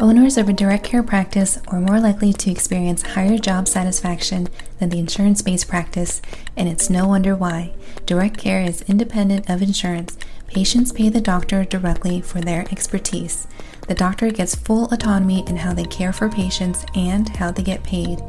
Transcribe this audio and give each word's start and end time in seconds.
Owners 0.00 0.38
of 0.38 0.48
a 0.48 0.52
direct 0.52 0.84
care 0.84 1.02
practice 1.02 1.58
are 1.66 1.80
more 1.80 1.98
likely 1.98 2.32
to 2.32 2.52
experience 2.52 3.02
higher 3.02 3.36
job 3.36 3.66
satisfaction 3.66 4.46
than 4.78 4.90
the 4.90 5.00
insurance 5.00 5.42
based 5.42 5.66
practice, 5.66 6.22
and 6.56 6.68
it's 6.68 6.88
no 6.88 7.08
wonder 7.08 7.34
why. 7.34 7.72
Direct 8.06 8.38
care 8.38 8.60
is 8.60 8.82
independent 8.82 9.50
of 9.50 9.60
insurance. 9.60 10.16
Patients 10.46 10.92
pay 10.92 11.08
the 11.08 11.20
doctor 11.20 11.64
directly 11.64 12.20
for 12.20 12.40
their 12.40 12.60
expertise. 12.70 13.48
The 13.88 13.94
doctor 13.96 14.30
gets 14.30 14.54
full 14.54 14.84
autonomy 14.92 15.44
in 15.48 15.56
how 15.56 15.74
they 15.74 15.84
care 15.84 16.12
for 16.12 16.28
patients 16.28 16.86
and 16.94 17.28
how 17.30 17.50
they 17.50 17.64
get 17.64 17.82
paid. 17.82 18.20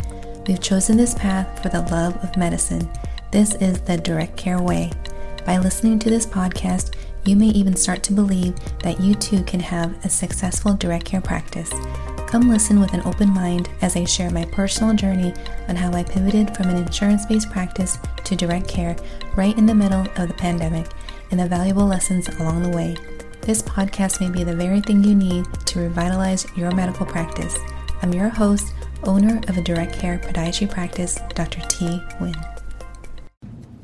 We've 0.47 0.59
chosen 0.59 0.97
this 0.97 1.13
path 1.13 1.61
for 1.61 1.70
the 1.70 1.81
love 1.81 2.17
of 2.23 2.36
medicine. 2.36 2.89
This 3.31 3.54
is 3.55 3.79
the 3.81 3.97
direct 3.97 4.36
care 4.36 4.59
way. 4.59 4.89
By 5.45 5.59
listening 5.59 5.99
to 5.99 6.09
this 6.09 6.25
podcast, 6.25 6.95
you 7.30 7.36
may 7.36 7.50
even 7.50 7.75
start 7.75 8.02
to 8.02 8.11
believe 8.11 8.55
that 8.80 9.00
you 9.00 9.14
too 9.14 9.43
can 9.43 9.59
have 9.59 10.04
a 10.04 10.09
successful 10.09 10.73
direct 10.73 11.05
care 11.05 11.21
practice. 11.21 11.71
Come 12.28 12.50
listen 12.50 12.79
with 12.79 12.93
an 12.93 13.04
open 13.05 13.29
mind 13.29 13.70
as 13.83 13.96
I 13.96 14.04
share 14.06 14.32
my 14.32 14.46
personal 14.46 14.96
journey 14.96 15.34
on 15.68 15.75
how 15.75 15.93
I 15.93 16.04
pivoted 16.04 16.56
from 16.56 16.70
an 16.70 16.78
insurance 16.78 17.28
based 17.28 17.51
practice 17.51 18.00
to 18.23 18.36
direct 18.36 18.68
care 18.68 18.96
right 19.36 19.56
in 19.57 19.68
the 19.68 19.75
middle 19.75 20.01
of 20.18 20.28
the 20.28 20.34
pandemic 20.34 20.87
and 21.29 21.39
the 21.39 21.47
valuable 21.47 21.86
lessons 21.86 22.28
along 22.39 22.64
the 22.64 22.75
way. 22.75 22.97
This 23.42 23.61
podcast 23.61 24.20
may 24.20 24.29
be 24.32 24.43
the 24.43 24.56
very 24.56 24.82
thing 24.82 25.04
you 25.04 25.14
need 25.14 25.46
to 25.68 25.82
revitalize 25.82 26.48
your 26.57 26.71
medical 26.71 27.06
practice. 27.06 27.56
I'm 28.01 28.14
your 28.14 28.29
host, 28.29 28.73
owner 29.04 29.39
of 29.48 29.57
a 29.57 29.61
direct 29.61 29.93
care 29.93 30.18
podiatry 30.18 30.70
practice, 30.70 31.20
Dr. 31.36 31.61
T. 31.68 31.86
Nguyen. 32.20 32.59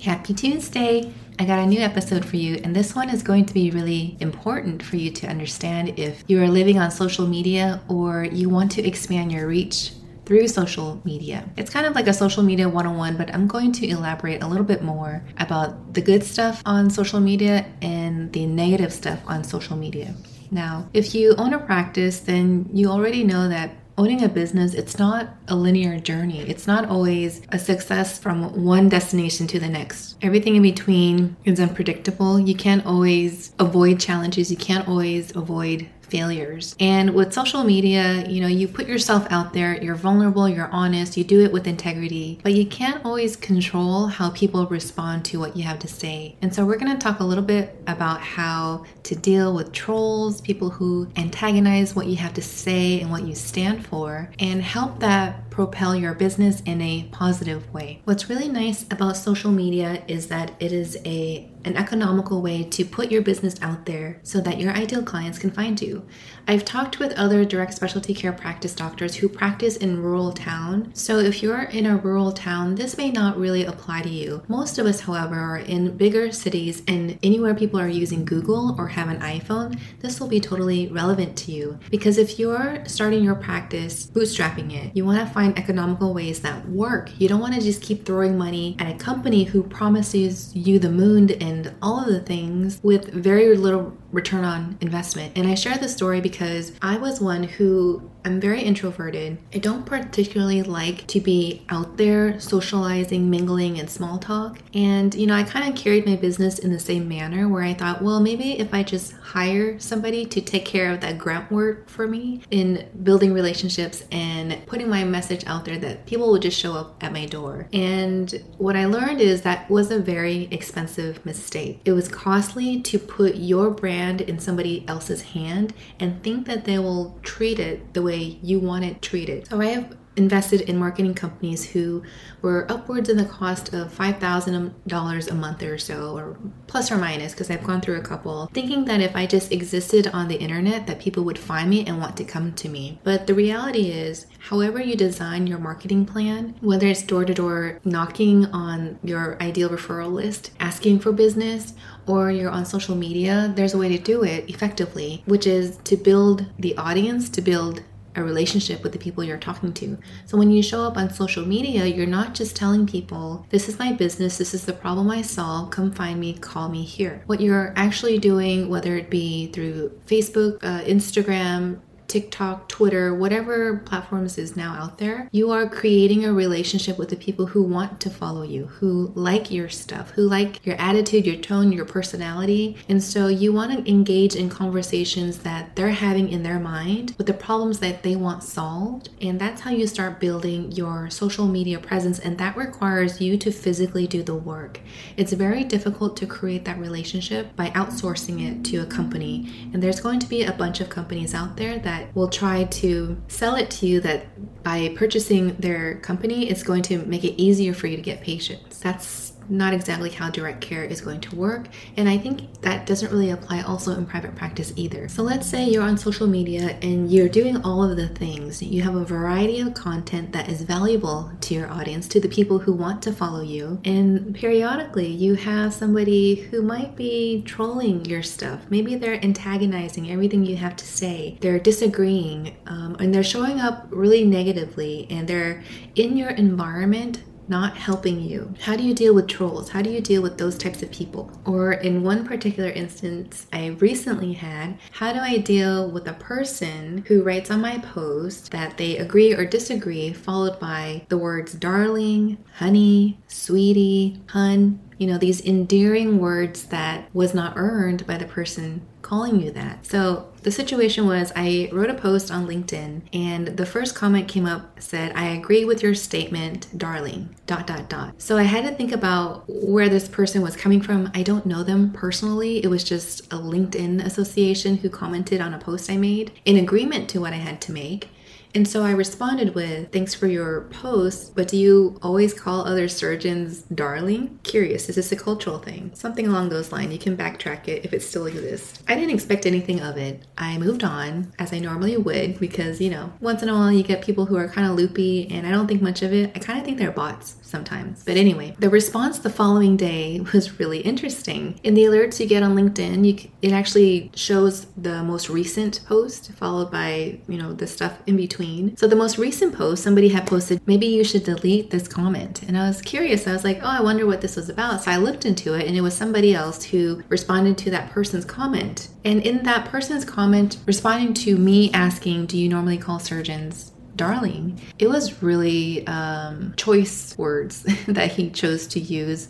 Happy 0.02 0.34
Tuesday! 0.34 1.14
I 1.38 1.44
got 1.44 1.59
a 1.59 1.66
new 1.66 1.81
episode 1.81 2.23
for 2.23 2.38
you, 2.38 2.62
and 2.63 2.73
this 2.73 2.95
one 2.95 3.09
is 3.09 3.21
going 3.21 3.45
to 3.48 3.53
be 3.53 3.70
really 3.70 4.16
important 4.21 4.81
for 4.81 4.95
you 4.95 5.12
to 5.12 5.27
understand 5.27 5.99
if 5.99 6.23
you 6.27 6.41
are 6.41 6.48
living 6.48 6.80
on 6.80 6.91
social 6.91 7.27
media 7.27 7.81
or 7.89 8.23
you 8.23 8.48
want 8.48 8.71
to 8.73 8.88
expand 8.88 9.34
your 9.34 9.48
reach 9.48 9.91
through 10.25 10.48
social 10.48 11.02
media. 11.03 11.47
It's 11.58 11.69
kind 11.69 11.86
of 11.86 11.94
like 11.94 12.08
a 12.08 12.13
social 12.13 12.41
media 12.41 12.69
101, 12.69 13.17
but 13.17 13.33
I'm 13.33 13.47
going 13.47 13.73
to 13.73 13.88
elaborate 13.88 14.44
a 14.44 14.47
little 14.47 14.63
bit 14.63 14.81
more 14.81 15.23
about 15.38 15.94
the 15.94 16.02
good 16.02 16.23
stuff 16.23 16.61
on 16.66 16.89
social 16.89 17.19
media 17.19 17.66
and 17.81 18.31
the 18.31 18.45
negative 18.45 18.94
stuff 18.94 19.19
on 19.28 19.44
social 19.44 19.75
media. 19.75 20.16
Now, 20.52 20.88
if 20.94 21.13
you 21.13 21.36
own 21.38 21.53
a 21.53 21.59
practice, 21.59 22.22
then 22.22 22.69
you 22.72 22.88
already 22.88 23.25
know 23.25 23.50
that 23.50 23.72
owning 23.97 24.23
a 24.23 24.29
business, 24.29 24.73
it's 24.73 24.99
not 24.99 25.35
a 25.47 25.55
linear 25.55 25.99
journey. 25.99 26.39
It's 26.41 26.67
not 26.67 26.85
always 26.85 27.41
a 27.49 27.59
success 27.59 28.19
from 28.19 28.63
one 28.63 28.89
destination 28.89 29.47
to 29.47 29.59
the 29.59 29.69
next. 29.69 30.17
Everything 30.21 30.55
in 30.55 30.61
between 30.61 31.35
is 31.45 31.59
unpredictable. 31.59 32.39
You 32.39 32.55
can't 32.55 32.85
always 32.85 33.53
avoid 33.59 33.99
challenges. 33.99 34.51
You 34.51 34.57
can't 34.57 34.88
always 34.88 35.35
avoid 35.35 35.88
failures. 36.06 36.75
And 36.80 37.14
with 37.14 37.34
social 37.34 37.64
media, 37.64 38.28
you 38.28 38.42
know, 38.42 38.48
you 38.48 38.67
put 38.67 38.88
yourself 38.88 39.28
out 39.30 39.53
there, 39.53 39.81
you're 39.81 39.95
vulnerable, 39.95 40.47
you're 40.47 40.70
honest, 40.70 41.17
you 41.17 41.23
do 41.23 41.44
it 41.44 41.52
with 41.52 41.67
integrity, 41.67 42.39
but 42.44 42.53
you 42.53 42.66
can't 42.66 43.03
always 43.06 43.36
control 43.36 44.08
how 44.08 44.30
people 44.31 44.66
respond 44.67 45.25
to 45.25 45.39
what 45.39 45.56
you 45.56 45.64
have 45.64 45.80
to 45.80 45.88
say. 45.88 46.36
And 46.42 46.53
so 46.53 46.66
we're 46.66 46.78
going 46.78 46.92
to 46.92 46.97
talk 46.97 47.20
a 47.20 47.23
little 47.23 47.44
bit 47.44 47.75
about 47.88 48.22
how 48.22 48.86
to 49.03 49.16
deal 49.16 49.53
with 49.53 49.72
trolls, 49.72 50.42
people 50.42 50.70
who 50.70 51.08
antagonize 51.16 51.95
what 51.95 52.08
you 52.08 52.16
have 52.17 52.34
to 52.34 52.42
say 52.42 53.02
and 53.02 53.12
what 53.12 53.23
you 53.23 53.36
stand 53.36 53.86
for, 53.86 54.31
and 54.40 54.62
help 54.62 55.00
that 55.00 55.50
propel 55.50 55.95
your 55.95 56.14
business 56.14 56.62
in 56.66 56.81
a 56.81 57.08
positive 57.12 57.73
way. 57.73 58.02
What's 58.03 58.30
really 58.30 58.50
nice 58.50 58.84
about 58.92 59.17
social 59.17 59.52
media 59.52 60.03
is 60.08 60.28
that 60.28 60.52
it 60.59 60.72
is 60.72 60.97
a 61.06 61.50
an 61.66 61.75
economical 61.75 62.41
way 62.41 62.63
to 62.63 62.85
put 62.85 63.11
your 63.11 63.21
business 63.21 63.55
out 63.61 63.85
there 63.85 64.19
so 64.23 64.39
that 64.39 64.59
your 64.59 64.71
ideal 64.71 65.03
clients 65.03 65.39
can 65.39 65.52
find 65.52 65.81
you. 65.81 66.05
I've 66.47 66.63
talked 66.63 66.99
with 66.99 67.11
other 67.13 67.43
direct 67.43 67.73
specialty 67.73 68.13
care 68.13 68.31
practice 68.31 68.75
doctors 68.75 69.15
who 69.15 69.27
practice 69.27 69.77
in 69.77 70.03
rural 70.03 70.31
town. 70.31 70.91
So 70.93 71.17
if 71.17 71.41
you're 71.41 71.63
in 71.63 71.88
a 71.88 71.97
rural 71.97 72.31
town, 72.31 72.75
this 72.75 72.99
may 72.99 73.09
not 73.09 73.39
really 73.39 73.65
apply 73.65 74.03
to 74.03 74.09
you. 74.09 74.43
Most 74.47 74.77
of 74.77 74.85
us, 74.85 74.99
however, 74.99 75.39
are 75.39 75.57
in 75.57 75.97
bigger 75.97 76.31
cities 76.31 76.84
and 76.88 77.17
anywhere 77.23 77.55
people 77.55 77.79
are 77.79 77.88
using 77.88 78.25
Google 78.25 78.75
or 78.78 78.88
have 78.89 79.09
an 79.09 79.22
iPhone, 79.22 79.79
this 80.01 80.19
will 80.19 80.28
be 80.28 80.39
totally 80.39 80.88
relevant 80.88 81.35
to 81.38 81.51
you. 81.51 81.79
Because 81.89 82.19
if 82.19 82.38
you're 82.38 82.85
starting 82.85 83.23
your 83.23 83.35
practice 83.35 84.05
bootstrapping 84.05 84.72
it, 84.72 84.95
you 84.95 85.03
want 85.03 85.28
to 85.28 85.34
find 85.34 85.57
economical 85.57 86.13
ways 86.13 86.41
that 86.41 86.69
work. 86.69 87.09
You 87.19 87.28
don't 87.28 87.41
want 87.41 87.55
to 87.55 87.61
just 87.61 87.81
keep 87.81 88.05
throwing 88.05 88.38
money 88.38 88.75
at 88.78 88.94
a 88.94 88.97
company 89.00 89.45
who 89.45 89.63
promises 89.63 90.55
you 90.55 90.78
the 90.78 90.91
moon 90.91 91.31
and 91.31 91.73
all 91.81 92.01
of 92.01 92.07
the 92.07 92.19
things 92.19 92.79
with 92.84 93.11
very 93.11 93.57
little 93.57 93.97
return 94.16 94.46
on 94.46 94.78
investment. 94.80 95.38
And 95.38 95.46
I 95.48 95.56
share 95.56 95.78
this 95.78 95.94
story 95.94 96.22
because 96.22 96.72
I 96.81 96.98
was 96.98 97.20
one 97.20 97.44
who 97.44 98.09
I'm 98.25 98.41
very 98.41 98.63
introverted. 98.63 99.38
I 99.53 99.59
don't 99.59 99.86
particularly 99.86 100.63
like 100.63 101.06
to 101.08 101.19
be 101.19 101.63
out 101.69 101.97
there 101.97 102.40
socializing, 102.40 103.30
mingling, 103.30 103.80
and 103.80 103.88
small 103.88 104.18
talk. 104.18 104.58
And, 104.74 105.13
you 105.13 105.28
know, 105.28 105.36
I 105.36 105.44
kind 105.44 105.69
of 105.69 105.80
carried 105.80 106.08
my 106.08 106.16
business 106.16 106.58
in 106.58 106.72
the 106.72 106.80
same 106.80 107.08
manner 107.08 107.47
where 107.47 107.62
I 107.62 107.75
thought, 107.75 108.02
well, 108.02 108.19
maybe 108.19 108.59
if 108.59 108.74
I 108.74 108.81
just 108.81 109.14
hire 109.14 109.80
somebody 109.80 110.25
to 110.25 110.41
take 110.41 110.66
care 110.66 110.91
of 110.91 111.02
that 111.02 111.19
grunt 111.19 111.52
work 111.52 111.88
for 111.88 112.08
me 112.08 112.41
in 112.50 112.90
building 113.03 113.31
relationships 113.31 114.03
and 114.12 114.58
putting 114.66 114.90
my 114.90 115.03
message 115.03 115.46
out 115.46 115.66
there, 115.66 115.78
that 115.78 116.08
people 116.08 116.31
would 116.31 116.41
just 116.41 116.59
show 116.59 116.74
up 116.74 117.03
at 117.03 117.14
my 117.14 117.28
door. 117.28 117.68
And 117.74 118.44
what 118.58 118.75
I 118.75 118.85
learned 118.85 119.22
is 119.22 119.44
that 119.44 119.69
was 119.69 119.91
a 119.91 120.00
very 120.00 120.47
expensive 120.50 121.24
mistake. 121.25 121.81
It 121.85 121.91
was 121.91 122.08
costly 122.08 122.81
to 122.81 122.97
put 122.97 123.35
your 123.35 123.69
brand 123.69 124.22
in 124.22 124.40
somebody 124.40 124.84
else's 124.88 125.22
hand 125.22 125.75
and 126.00 126.24
think 126.24 126.47
that 126.47 126.66
they 126.66 126.80
will 126.80 127.19
treat 127.22 127.59
it 127.59 127.94
the 127.94 128.02
way 128.02 128.15
way 128.16 128.40
you 128.42 128.59
want 128.59 128.86
it 128.86 129.02
treated. 129.02 129.48
So 129.48 129.62
I 129.62 129.68
have 129.68 129.96
invested 130.18 130.62
in 130.62 130.78
marketing 130.78 131.14
companies 131.14 131.72
who 131.72 132.02
were 132.42 132.66
upwards 132.72 133.09
in 133.09 133.18
the 133.18 133.26
cost 133.26 133.74
of 133.74 133.94
$5,000 133.94 135.31
a 135.31 135.36
month 135.36 135.64
or 135.64 135.78
so, 135.78 136.16
or 136.16 136.38
plus 136.68 136.90
or 136.90 136.98
minus, 136.98 137.34
because 137.34 137.50
I've 137.50 137.66
gone 137.66 137.81
through 137.81 137.98
a 137.98 138.02
couple, 138.02 138.50
thinking 138.53 138.86
that 138.86 139.02
if 139.02 139.14
I 139.14 139.26
just 139.26 139.52
existed 139.52 140.08
on 140.08 140.30
the 140.30 140.40
internet, 140.40 140.88
that 140.88 141.02
people 141.02 141.26
would 141.26 141.38
find 141.38 141.70
me 141.70 141.86
and 141.86 142.00
want 142.00 142.16
to 142.18 142.24
come 142.24 142.53
to 142.53 142.70
me. 142.70 143.00
But 143.03 143.28
the 143.28 143.34
reality 143.34 143.92
is, 143.92 144.28
however 144.40 144.80
you 144.80 144.96
design 144.96 145.47
your 145.47 145.59
marketing 145.59 146.06
plan, 146.06 146.56
whether 146.62 146.88
it's 146.88 147.03
door 147.03 147.26
to 147.26 147.34
door 147.34 147.82
knocking 147.84 148.46
on 148.47 149.00
your 149.03 149.42
ideal 149.42 149.70
referral 149.70 150.14
list, 150.14 150.52
asking 150.62 151.00
for 151.00 151.12
business, 151.12 151.74
or 152.08 152.32
you're 152.32 152.52
on 152.52 152.66
social 152.66 152.96
media, 152.96 153.52
there's 153.56 153.74
a 153.74 153.78
way 153.78 153.90
to 153.90 153.97
do 153.97 154.24
it 154.24 154.50
effectively, 154.50 155.24
which 155.26 155.46
is 155.46 155.78
to 155.84 155.97
build 155.97 156.46
the 156.58 156.78
audience, 156.78 157.28
to 157.30 157.42
build 157.42 157.84
a 158.16 158.24
relationship 158.24 158.84
with 158.84 158.92
the 158.92 159.00
people 159.00 159.24
you're 159.24 159.38
talking 159.38 159.74
to. 159.74 159.98
So 160.26 160.38
when 160.38 160.52
you 160.52 160.62
show 160.62 160.84
up 160.84 160.98
on 160.98 161.09
social 161.09 161.46
media, 161.46 161.86
you're 161.86 162.06
not 162.06 162.34
just 162.34 162.56
telling 162.56 162.88
people, 162.88 163.46
this 163.50 163.68
is 163.68 163.80
my 163.80 163.92
business, 163.92 164.38
this 164.38 164.53
is 164.53 164.66
the 164.66 164.74
problem 164.74 165.09
I 165.09 165.22
solve, 165.22 165.72
come 165.72 165.92
find 165.92 166.20
me, 166.20 166.34
call 166.34 166.70
me 166.70 166.84
here. 166.84 167.22
What 167.26 167.42
you're 167.42 167.74
actually 167.76 168.18
doing, 168.18 168.70
whether 168.70 168.96
it 168.96 169.09
be 169.09 169.48
through 169.48 170.00
Facebook, 170.08 170.64
uh, 170.64 170.84
Instagram, 170.84 171.80
TikTok, 172.07 172.69
Twitter, 172.69 173.13
whatever 173.13 173.77
platforms 173.77 174.38
is 174.38 174.55
now 174.55 174.73
out 174.73 174.97
there, 174.97 175.29
you 175.31 175.51
are 175.51 175.67
creating 175.67 176.25
a 176.25 176.33
relationship 176.33 176.97
with 176.97 177.09
the 177.09 177.16
people 177.16 177.47
who 177.47 177.63
want 177.63 177.99
to 178.01 178.09
follow 178.09 178.43
you, 178.43 178.66
who 178.66 179.11
like 179.16 179.51
your 179.51 179.69
stuff, 179.69 180.11
who 180.11 180.21
like 180.27 180.66
your 180.66 180.75
attitude, 180.77 181.25
your 181.25 181.38
tone, 181.38 181.71
your 181.71 181.85
personality. 181.85 182.77
And 182.88 183.01
so 183.03 183.27
you 183.27 183.51
want 183.53 183.71
to 183.71 183.89
engage 183.89 184.35
in 184.35 184.49
conversations 184.49 185.39
that 185.39 185.75
they're 185.75 185.89
having 185.89 186.29
in 186.29 186.43
their 186.43 186.59
mind 186.59 187.16
with 187.17 187.27
the 187.27 187.33
problems 187.33 187.79
that 187.79 188.03
they 188.03 188.16
want 188.16 188.43
solved. 188.43 189.09
And 189.22 189.39
that's 189.39 189.61
how 189.61 189.72
you 189.72 189.87
start 189.87 190.19
building 190.19 190.72
your 190.72 191.09
social 191.09 191.47
media 191.47 191.79
presence. 191.79 192.19
And 192.19 192.37
that 192.37 192.55
requires 192.55 193.22
you 193.22 193.37
to 193.37 193.51
physically 193.51 194.07
do 194.07 194.22
the 194.23 194.35
work. 194.35 194.79
It's 195.17 195.33
very 195.33 195.63
difficult 195.63 196.17
to 196.17 196.27
create 196.27 196.66
that 196.66 196.77
relationship 196.77 197.55
by 197.55 197.69
outsourcing 197.72 198.45
it 198.45 198.63
to 198.66 198.77
a 198.77 198.85
company. 198.85 199.69
And 199.73 199.81
there's 199.81 199.99
going 199.99 200.19
to 200.19 200.27
be 200.27 200.43
a 200.43 200.51
bunch 200.51 200.81
of 200.81 200.89
companies 200.89 201.33
out 201.33 201.57
there 201.57 201.79
that 201.79 201.94
that 201.95 202.16
will 202.16 202.28
try 202.28 202.66
to 202.66 203.22
sell 203.28 203.55
it 203.55 203.70
to 203.70 203.85
you 203.87 203.99
that 204.02 204.64
by 204.64 204.93
purchasing 204.96 205.55
their 205.55 205.96
company, 205.99 206.49
it's 206.49 206.64
going 206.64 206.81
to 206.84 206.99
make 207.05 207.23
it 207.23 207.41
easier 207.41 207.73
for 207.73 207.87
you 207.87 207.96
to 207.96 208.02
get 208.02 208.22
patients. 208.22 208.79
That's 208.79 209.34
not 209.50 209.74
exactly 209.74 210.09
how 210.09 210.30
direct 210.30 210.62
care 210.62 210.84
is 210.84 211.02
going 211.02 211.22
to 211.22 211.36
work. 211.36 211.68
And 211.97 212.08
I 212.09 212.18
think 212.18 212.62
that 212.62 212.86
doesn't 212.86 213.12
really 213.12 213.32
apply 213.32 213.62
also 213.62 213.92
in 213.92 214.06
private 214.06 214.36
practice 214.36 214.74
either. 214.76 215.08
So 215.08 215.24
let's 215.24 215.47
say 215.47 215.66
you're 215.66 215.84
on 215.84 215.97
social 215.97 216.28
media 216.28 216.78
and 216.82 217.12
you're 217.12 217.30
doing 217.30 217.58
all 217.64 217.84
of 217.84 217.97
the 217.97 218.08
things. 218.08 218.62
You 218.62 218.82
have 218.82 218.96
a 218.96 219.06
variety 219.06 219.59
of 219.59 219.74
content 219.74 220.32
that 220.34 220.50
is 220.50 220.62
valuable 220.62 221.32
to 221.42 221.53
your 221.53 221.70
audience, 221.70 222.08
to 222.09 222.20
the 222.20 222.28
people 222.28 222.59
who 222.59 222.74
want 222.74 223.02
to 223.03 223.14
follow 223.14 223.42
you. 223.42 223.80
And 223.86 224.34
periodically 224.36 225.08
you 225.08 225.36
have 225.36 225.74
somebody 225.74 226.36
who 226.36 226.62
might 226.62 226.96
be 226.96 227.44
trolling 227.44 228.06
your 228.06 228.24
stuff. 228.24 228.62
Maybe 228.70 228.96
they're 228.96 229.24
antagonizing 229.24 230.12
everything 230.12 230.46
you 230.46 230.58
have 230.58 230.76
to 230.78 230.86
say. 230.86 231.38
They're 231.42 231.59
disagreeing 231.59 232.56
um, 232.68 232.96
and 233.00 233.14
they're 233.14 233.24
showing 233.24 233.59
up 233.59 233.88
really 233.90 234.24
negatively 234.24 235.08
and 235.09 235.28
they're 235.28 235.64
in 235.96 236.18
your 236.18 236.30
environment 236.30 237.24
not 237.47 237.78
helping 237.78 238.20
you? 238.20 238.53
How 238.62 238.76
do 238.76 238.84
you 238.84 238.94
deal 238.94 239.14
with 239.14 239.28
trolls? 239.28 239.70
How 239.70 239.82
do 239.82 239.90
you 239.90 240.02
deal 240.02 240.22
with 240.22 240.38
those 240.38 240.58
types 240.58 240.82
of 240.82 240.92
people? 240.92 241.32
Or 241.46 241.74
in 241.74 242.03
one 242.03 242.26
particular 242.26 242.70
instance 242.70 243.47
I 243.53 243.68
recently 243.68 244.34
had, 244.34 244.78
how 244.92 245.14
do 245.14 245.20
I 245.20 245.38
deal 245.38 245.90
with 245.90 246.08
a 246.08 246.14
person 246.14 247.03
who 247.08 247.24
writes 247.24 247.52
on 247.52 247.62
my 247.62 247.78
post 247.80 248.52
that 248.52 248.78
they 248.78 248.97
agree 248.97 249.34
or 249.34 249.46
disagree, 249.46 250.14
followed 250.14 250.59
by 250.59 251.06
the 251.09 251.18
words 251.18 251.53
darling, 251.53 252.38
honey, 252.56 253.20
sweetie, 253.28 254.22
hun, 254.28 254.80
you 254.97 255.08
know, 255.08 255.18
these 255.18 255.42
endearing 255.42 256.20
words 256.20 256.65
that 256.65 257.10
was 257.13 257.34
not 257.34 257.53
earned 257.58 258.08
by 258.08 258.18
the 258.18 258.25
person 258.25 258.82
calling 259.05 259.39
you 259.39 259.51
that. 259.51 259.86
So 259.86 260.31
the 260.41 260.51
situation 260.51 261.05
was 261.05 261.31
I 261.36 261.69
wrote 261.72 261.91
a 261.91 261.93
post 261.93 262.31
on 262.31 262.48
LinkedIn 262.48 263.03
and 263.13 263.48
the 263.50 263.65
first 263.65 263.93
comment 263.93 264.27
came 264.27 264.48
up 264.48 264.81
said, 264.81 265.12
I 265.15 265.25
agree 265.25 265.63
with 265.63 265.84
your 265.84 265.93
statement, 265.93 266.67
darling, 266.75 267.36
dot, 267.46 267.67
dot, 267.67 267.88
dot. 267.88 268.19
So 268.19 268.36
I 268.38 268.43
had 268.43 268.65
to 268.65 268.72
think 268.72 268.91
about 268.91 269.43
where 269.48 269.89
this 269.89 270.07
person 270.07 270.41
was 270.41 270.55
coming 270.55 270.81
from. 270.81 271.12
I 271.13 271.22
don't 271.22 271.46
know 271.46 271.62
them 271.62 271.93
personally. 271.93 272.63
It 272.63 272.67
was 272.67 272.84
just 272.84 273.31
a 273.31 273.38
LinkedIn 273.38 274.03
association 274.03 274.77
who 274.77 274.89
commented 274.89 275.39
on 275.39 275.53
a 275.53 275.60
post 275.60 275.91
I 275.91 275.98
made 275.98 276.31
in 276.43 276.58
agreement 276.58 277.08
to 277.10 277.22
what 277.22 277.34
I 277.34 277.38
had 277.38 277.62
to 277.62 277.72
make. 277.72 278.10
And 278.55 278.65
so 278.65 278.84
I 278.84 278.91
responded 278.91 279.53
with, 279.53 279.91
Thanks 279.91 280.15
for 280.15 280.27
your 280.27 280.62
post, 280.72 281.36
but 281.36 281.50
do 281.50 281.57
you 281.57 282.00
always 282.01 282.34
call 282.34 282.65
other 282.65 282.88
surgeons 282.88 283.63
darling? 283.63 284.39
Curious, 284.43 284.88
is 284.88 284.96
this 284.96 285.12
a 285.12 285.17
cultural 285.17 285.60
thing? 285.60 285.91
Something 285.93 286.25
along 286.25 286.50
those 286.50 286.72
lines. 286.72 286.93
You 286.93 286.98
can 286.98 287.17
backtrack 287.17 287.67
it 287.67 287.84
if 287.84 287.91
it 287.91 288.01
still 288.01 288.27
exists. 288.27 288.81
I 288.88 288.96
didn't 288.96 289.13
expect 289.13 289.46
anything 289.46 289.81
of 289.81 289.98
it. 289.98 290.24
I 290.38 290.57
moved 290.57 290.86
on 290.86 291.34
as 291.38 291.51
I 291.51 291.60
normally 291.60 291.98
would 291.98 292.39
because, 292.39 292.79
you 292.79 292.89
know, 292.89 293.12
once 293.19 293.43
in 293.43 293.50
a 293.50 293.53
while 293.53 293.74
you 293.74 293.84
get 293.84 294.01
people 294.01 294.25
who 294.25 294.38
are 294.38 294.48
kind 294.48 294.67
of 294.67 294.77
loopy 294.77 295.29
and 295.29 295.46
I 295.46 295.51
don't 295.51 295.67
think 295.67 295.81
much 295.81 296.01
of 296.01 296.13
it. 296.13 296.31
I 296.34 296.39
kind 296.39 296.58
of 296.58 296.63
think 296.63 296.77
they're 296.77 296.91
bots 296.91 297.36
sometimes. 297.41 298.05
But 298.05 298.15
anyway, 298.15 298.55
the 298.60 298.69
response 298.69 299.19
the 299.19 299.29
following 299.29 299.75
day 299.75 300.22
was 300.34 300.60
really 300.60 300.79
interesting. 300.79 301.60
In 301.63 301.74
the 301.74 301.84
alerts 301.84 302.22
you 302.22 302.25
get 302.25 302.41
on 302.41 302.55
LinkedIn, 302.55 303.05
you, 303.05 303.29
it 303.41 303.51
actually 303.51 304.12
shows 304.15 304.67
the 304.77 305.03
most 305.03 305.29
recent 305.29 305.81
post 305.86 306.31
followed 306.31 306.72
by, 306.72 307.19
you 307.27 307.38
know, 307.38 307.51
the 307.51 307.67
stuff 307.67 307.98
in 308.08 308.15
between. 308.15 308.45
So 308.75 308.88
the 308.88 308.96
most 308.96 309.18
recent 309.18 309.56
post, 309.56 309.84
somebody 309.84 310.10
had 310.10 310.27
posted, 310.27 310.62
maybe 310.65 310.86
you 310.86 311.03
should 311.03 311.24
delete 311.24 311.70
this 311.70 311.88
comment. 311.88 312.44
And 312.44 312.58
I 312.58 312.68
was 312.68 312.82
curious. 312.82 313.27
I 313.27 313.34
was 313.34 313.44
like, 313.44 313.60
oh, 313.62 313.68
I 313.68 313.82
wonder 313.82 314.06
what 314.06 314.22
this 314.22 314.36
was 314.36 314.50
about. 314.50 314.84
So 314.84 314.92
I 314.92 314.98
looked 314.98 315.25
into 315.25 315.53
it 315.53 315.68
and 315.68 315.75
it 315.75 315.82
was 315.82 315.96
somebody 315.96 316.34
else 316.34 316.63
who 316.63 317.03
responded 317.10 317.58
to 317.60 317.72
that 317.72 317.92
person's 317.92 318.25
comment. 318.25 318.89
And 319.03 319.22
in 319.22 319.44
that 319.44 319.65
person's 319.65 320.06
comment, 320.06 320.58
responding 320.65 321.13
to 321.25 321.38
me 321.38 321.72
asking, 321.72 322.27
do 322.27 322.38
you 322.38 322.50
normally 322.50 322.77
call 322.77 323.00
surgeons 323.00 323.72
darling. 323.96 324.60
It 324.77 324.88
was 324.88 325.24
really 325.24 325.86
um, 325.88 326.53
choice 326.58 327.18
words 327.18 327.63
that 327.88 328.12
he 328.12 328.30
chose 328.30 328.68
to 328.68 328.80
use 328.80 329.27